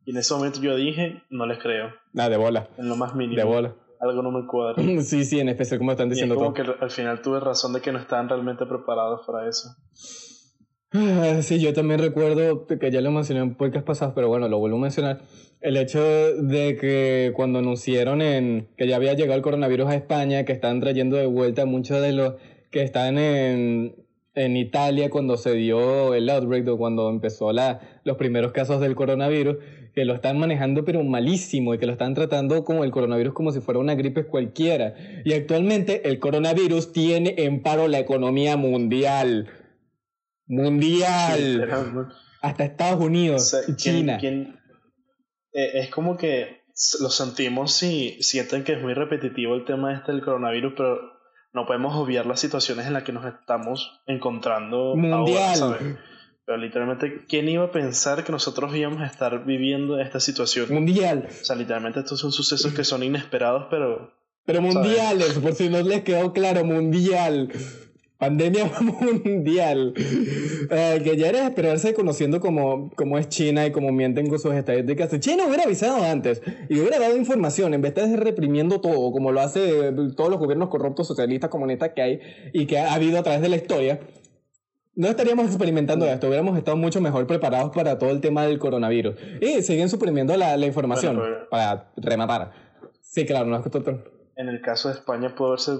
[0.05, 1.93] Y en ese momento yo dije, no les creo.
[2.13, 2.69] Nada, de bola.
[2.77, 3.37] En lo más mínimo.
[3.37, 4.83] De bola algo no me cuadra.
[5.03, 6.35] Sí, sí, en especial como están diciendo.
[6.35, 9.49] Y es como que al final tuve razón de que no estaban realmente preparados para
[9.49, 9.71] eso.
[10.95, 14.59] Ah, sí, yo también recuerdo que ya lo mencioné en podcast pasados, pero bueno, lo
[14.59, 15.23] vuelvo a mencionar.
[15.61, 20.45] El hecho de que cuando anunciaron en, que ya había llegado el coronavirus a España,
[20.45, 22.35] que están trayendo de vuelta muchos de los
[22.71, 23.95] que están en,
[24.35, 28.95] en Italia cuando se dio el outbreak o cuando empezó la, los primeros casos del
[28.95, 29.57] coronavirus,
[29.95, 33.53] que lo están manejando pero malísimo y que lo están tratando como el coronavirus como
[33.53, 34.95] si fuera una gripe cualquiera.
[35.25, 39.51] Y actualmente el coronavirus tiene en paro la economía mundial.
[40.47, 41.69] Mundial.
[42.41, 44.19] Hasta Estados Unidos y China.
[45.55, 46.63] Eh, es como que
[47.01, 50.99] lo sentimos y sienten que es muy repetitivo el tema este del coronavirus, pero
[51.53, 54.97] no podemos obviar las situaciones en las que nos estamos encontrando.
[54.97, 55.99] Mundial.
[56.45, 60.67] Pero literalmente, ¿quién iba a pensar que nosotros íbamos a estar viviendo esta situación?
[60.71, 61.29] Mundial.
[61.41, 64.13] O sea, literalmente estos son sucesos que son inesperados, pero...
[64.45, 67.53] Pero mundiales, por si no les quedó claro, mundial.
[68.19, 68.65] Pandemia
[69.25, 69.95] mundial.
[69.97, 74.41] Eh, que ya era de esperarse conociendo cómo, cómo es China y cómo mienten con
[74.41, 75.17] sus estadísticas.
[75.21, 79.41] China hubiera avisado antes y hubiera dado información en vez de reprimiendo todo, como lo
[79.41, 82.21] hace todos los gobiernos corruptos, socialistas, comunistas que hay
[82.53, 84.01] y que ha habido a través de la historia
[84.95, 89.15] no estaríamos experimentando esto, hubiéramos estado mucho mejor preparados para todo el tema del coronavirus.
[89.41, 91.21] Y siguen suprimiendo la, la información
[91.51, 92.53] para rematar.
[93.01, 94.01] Sí, claro, no es que
[94.37, 95.73] En el caso de España pudo haberse,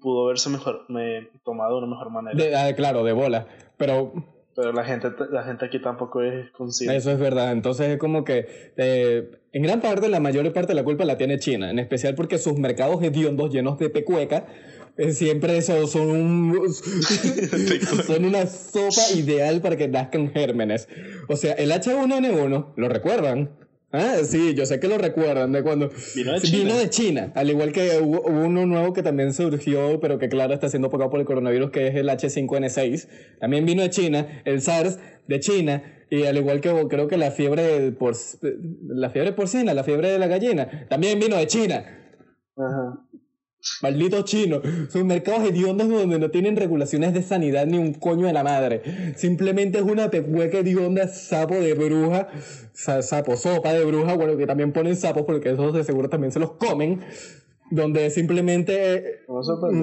[0.00, 2.36] pudo haberse mejor, me, tomado de una mejor manera.
[2.36, 3.46] De, ah, claro, de bola.
[3.76, 4.12] Pero
[4.54, 6.96] pero la gente, la gente aquí tampoco es consciente.
[6.96, 7.52] Eso es verdad.
[7.52, 11.16] Entonces es como que eh, en gran parte, la mayor parte de la culpa la
[11.16, 14.46] tiene China, en especial porque sus mercados hediondos llenos de pecueca
[15.12, 16.72] siempre eso son un,
[18.06, 20.88] son una sopa ideal para que nazcan gérmenes.
[21.28, 23.50] O sea, el H1N1, ¿lo recuerdan?
[23.96, 26.64] Ah, sí, yo sé que lo recuerdan de cuando vino de China.
[26.64, 30.52] Vino de China al igual que hubo, uno nuevo que también surgió, pero que claro
[30.52, 33.38] está siendo pocado por el coronavirus, que es el H5N6.
[33.38, 37.30] También vino de China, el SARS de China, y al igual que creo que la
[37.30, 38.14] fiebre por
[38.88, 41.84] la fiebre porcina, la fiebre de la gallina, también vino de China.
[42.56, 43.06] Ajá.
[43.82, 44.62] Malditos chinos.
[44.92, 49.14] Son mercados hediondos donde no tienen regulaciones de sanidad ni un coño de la madre.
[49.16, 52.28] Simplemente es una pecueca hedionda, sapo de bruja,
[52.72, 56.40] sapo, sopa de bruja, bueno, que también ponen sapos porque esos de seguro también se
[56.40, 57.00] los comen
[57.70, 59.22] donde simplemente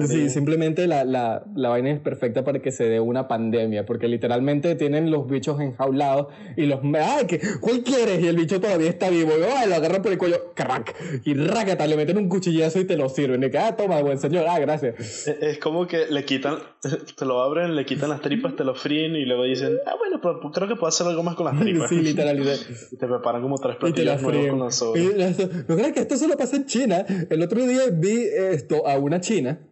[0.06, 4.06] sí, simplemente la, la, la, vaina es perfecta para que se dé una pandemia porque
[4.06, 8.88] literalmente tienen los bichos enjaulados y los ay que cuál quieres y el bicho todavía
[8.88, 12.28] está vivo y ay, lo agarran por el cuello crack y rácata le meten un
[12.28, 15.88] cuchillazo y te lo sirven y que ah toma buen señor ah gracias es como
[15.88, 16.58] que le quitan
[17.18, 20.20] te lo abren le quitan las tripas te lo fríen y luego dicen ah bueno
[20.22, 22.60] pero creo que puedo hacer algo más con las tripas sí literalmente
[22.92, 26.36] y te preparan como tres platillos nuevos con las sobras no crees que esto solo
[26.36, 29.66] pasa en China el otro día vi esto a una china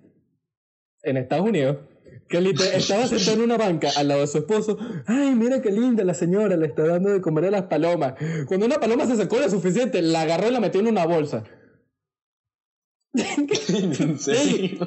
[1.02, 1.78] en Estados Unidos
[2.28, 2.38] que
[2.74, 4.78] estaba sentada en una banca al lado de su esposo.
[5.06, 8.14] Ay, mira qué linda la señora, le está dando de comer a las palomas.
[8.46, 11.44] Cuando una paloma se sacó lo suficiente, la agarró y la metió en una bolsa.
[13.14, 14.78] ¿En serio?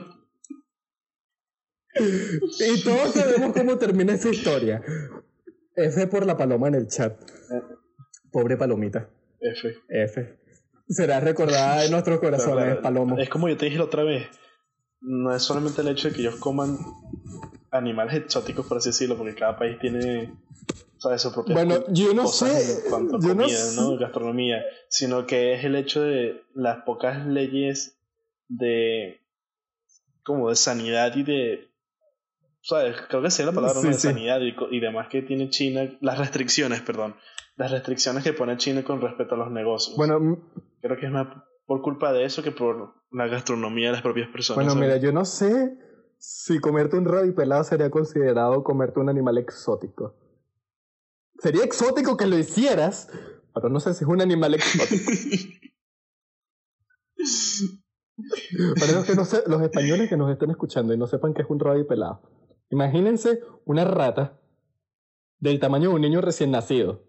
[1.95, 4.81] Y todos sabemos cómo termina esa historia.
[5.75, 7.19] F por la paloma en el chat.
[8.31, 9.09] Pobre palomita.
[9.39, 9.75] F.
[9.89, 10.42] F
[10.87, 13.21] será recordada en nuestros corazones, Paloma.
[13.21, 14.27] Es como yo te dije la otra vez,
[15.01, 16.77] no es solamente el hecho de que ellos coman
[17.71, 20.33] animales exóticos, por así decirlo, porque cada país tiene
[20.97, 21.21] ¿sabes?
[21.21, 22.83] su propia Bueno, yo no sé.
[23.19, 27.97] yo no Gastronomía, sino que es el hecho de las pocas leyes
[28.47, 29.21] de.
[30.23, 31.69] como de sanidad y de.
[32.61, 32.95] ¿Sabes?
[33.09, 36.79] Creo que sea la palabra de sanidad y, y demás que tiene China, las restricciones,
[36.79, 37.15] perdón,
[37.55, 39.95] las restricciones que pone China con respecto a los negocios.
[39.95, 40.49] Bueno,
[40.81, 41.27] creo que es más
[41.65, 44.65] por culpa de eso que por la gastronomía de las propias personas.
[44.65, 45.77] Bueno, mira, yo no sé
[46.17, 50.15] si comerte un rabi pelado sería considerado comerte un animal exótico.
[51.39, 53.09] Sería exótico que lo hicieras,
[53.53, 55.11] pero no sé si es un animal exótico.
[58.79, 61.49] Para que no sé, los españoles que nos estén escuchando y no sepan qué es
[61.49, 62.21] un rabi pelado,
[62.69, 64.39] imagínense una rata
[65.39, 67.01] del tamaño de un niño recién nacido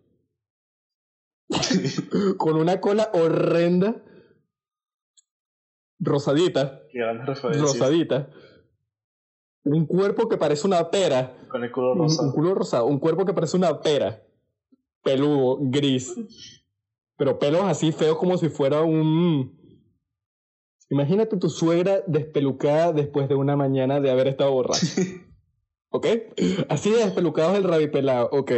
[2.38, 4.03] con una cola horrenda,
[5.99, 6.82] rosadita,
[7.59, 8.30] rosadita,
[9.64, 11.36] un cuerpo que parece una pera.
[11.49, 12.28] Con el culo rosado.
[12.28, 12.86] Un, culo rosado.
[12.86, 14.22] Un cuerpo que parece una pera.
[15.03, 16.14] Peludo, gris.
[17.16, 19.62] Pero pelos así feos como si fuera un.
[20.90, 24.86] Imagínate tu suegra despelucada después de una mañana de haber estado borracha.
[25.90, 26.07] ¿Ok?
[26.68, 28.28] Así de despelucados el rabipelado.
[28.32, 28.53] Ok.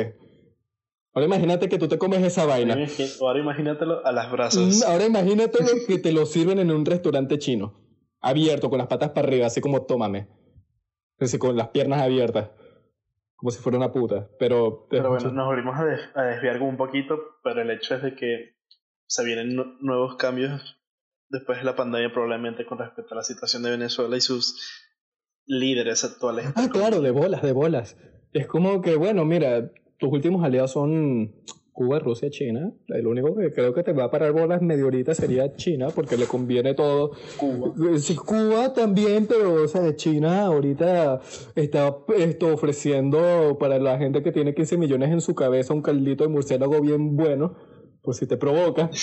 [1.16, 2.76] Ahora imagínate que tú te comes esa vaina.
[3.22, 4.84] Ahora imagínatelo a las brasas.
[4.84, 7.80] Mm, ahora imagínatelo que te lo sirven en un restaurante chino.
[8.20, 10.28] Abierto, con las patas para arriba, así como tómame.
[11.18, 12.50] Así con las piernas abiertas.
[13.34, 14.28] Como si fuera una puta.
[14.38, 18.56] Pero, pero bueno, nos volvimos a, desviar un poquito, pero el hecho es de que
[19.06, 20.76] se vienen nuevos cambios
[21.30, 24.54] después de la pandemia probablemente con respecto a la situación de Venezuela y sus
[25.46, 26.52] líderes actuales.
[26.56, 27.96] Ah, claro, de bolas, de bolas.
[28.34, 31.32] Es como que, bueno, mira, tus últimos aliados son
[31.76, 32.72] Cuba, Rusia, China.
[32.88, 36.16] El único que creo que te va a parar bolas medio ahorita sería China, porque
[36.16, 37.10] le conviene todo.
[37.36, 37.74] Cuba.
[37.98, 41.20] Sí, Cuba también, pero o sea, China ahorita
[41.54, 46.24] está esto, ofreciendo para la gente que tiene 15 millones en su cabeza un caldito
[46.24, 47.54] de murciélago bien bueno,
[48.00, 48.88] por si te provoca.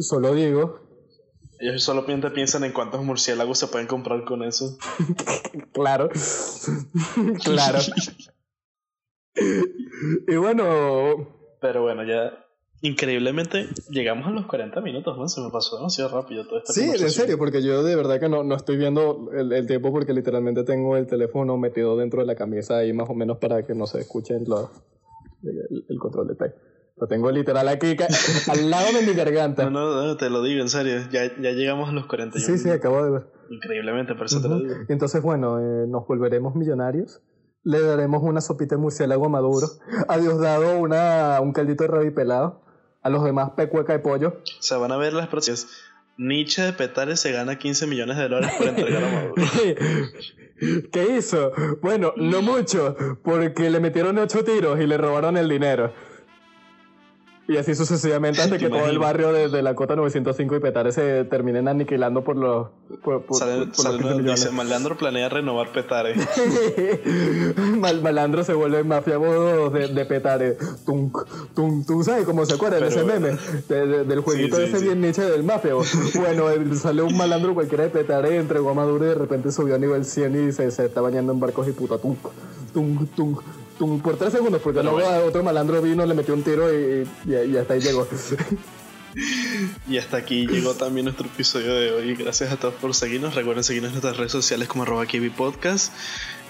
[0.00, 0.80] Solo digo.
[1.60, 4.76] Ellos solamente piensan en cuántos murciélagos se pueden comprar con eso.
[5.72, 6.08] claro.
[7.44, 7.78] claro.
[10.26, 11.28] y bueno.
[11.60, 12.44] Pero bueno, ya
[12.80, 15.28] increíblemente llegamos a los 40 minutos, ¿no?
[15.28, 16.72] Se me pasó demasiado rápido todo esto.
[16.72, 20.12] Sí, en serio, porque yo de verdad que no, no estoy viendo el, tiempo porque
[20.12, 23.74] literalmente tengo el teléfono metido dentro de la camisa ahí más o menos para que
[23.74, 24.70] no se escuchen los,
[25.42, 26.50] el, control de tay.
[26.96, 27.96] Lo tengo literal aquí
[28.50, 29.70] al lado de mi garganta.
[29.70, 30.98] No, no, te lo digo en serio.
[31.12, 32.44] Ya, ya llegamos a los 41.
[32.44, 33.26] Sí, sí, acabo de ver.
[33.50, 34.74] Increíblemente, por eso te lo digo.
[34.88, 37.22] Entonces, bueno, eh, nos volveremos millonarios
[37.64, 39.68] le daremos una sopita de murciélago maduro.
[40.08, 42.62] A Diosdado una, un caldito de rabi pelado.
[43.02, 44.42] A los demás pecueca de pollo.
[44.60, 45.66] Se van a ver las próximas.
[46.18, 49.34] Nietzsche de Petare se gana 15 millones de dólares por entregar a Maduro.
[50.92, 51.52] ¿Qué hizo?
[51.80, 55.92] Bueno, no mucho, porque le metieron ocho tiros y le robaron el dinero.
[57.48, 61.24] Y así sucesivamente hasta que todo el barrio de, la cota 905 y Petare se
[61.24, 62.68] terminen aniquilando por los.
[63.02, 63.24] Por,
[64.22, 66.14] dice, Malandro planea renovar Petare.
[68.02, 70.58] Malandro se vuelve mafia de, de Petare.
[70.84, 71.10] Tung,
[71.54, 73.38] tung, tung, ¿sabes cómo se acuerda de ese meme?
[73.68, 75.72] del jueguito de ese bien niche del mafia.
[76.16, 76.44] Bueno,
[76.76, 80.04] sale un malandro cualquiera de Petare, entregó a Maduro y de repente subió a nivel
[80.04, 81.96] 100 y se, se está bañando en barcos y puta.
[81.96, 82.16] Tung,
[82.74, 83.38] tung, tung
[83.78, 87.06] por tres segundos, porque luego otro malandro vino, le metió un tiro y,
[87.56, 88.06] hasta ahí llegó.
[89.88, 92.14] y hasta aquí llegó también nuestro episodio de hoy.
[92.14, 93.34] Gracias a todos por seguirnos.
[93.34, 95.04] Recuerden seguirnos en nuestras redes sociales como arroba
[95.36, 95.92] Podcast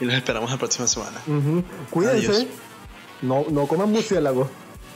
[0.01, 1.21] y los esperamos la próxima semana.
[1.91, 2.49] Cuídense.
[3.23, 4.49] No, no coman murciélago.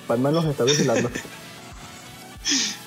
[0.09, 1.11] Batman los está vigilando.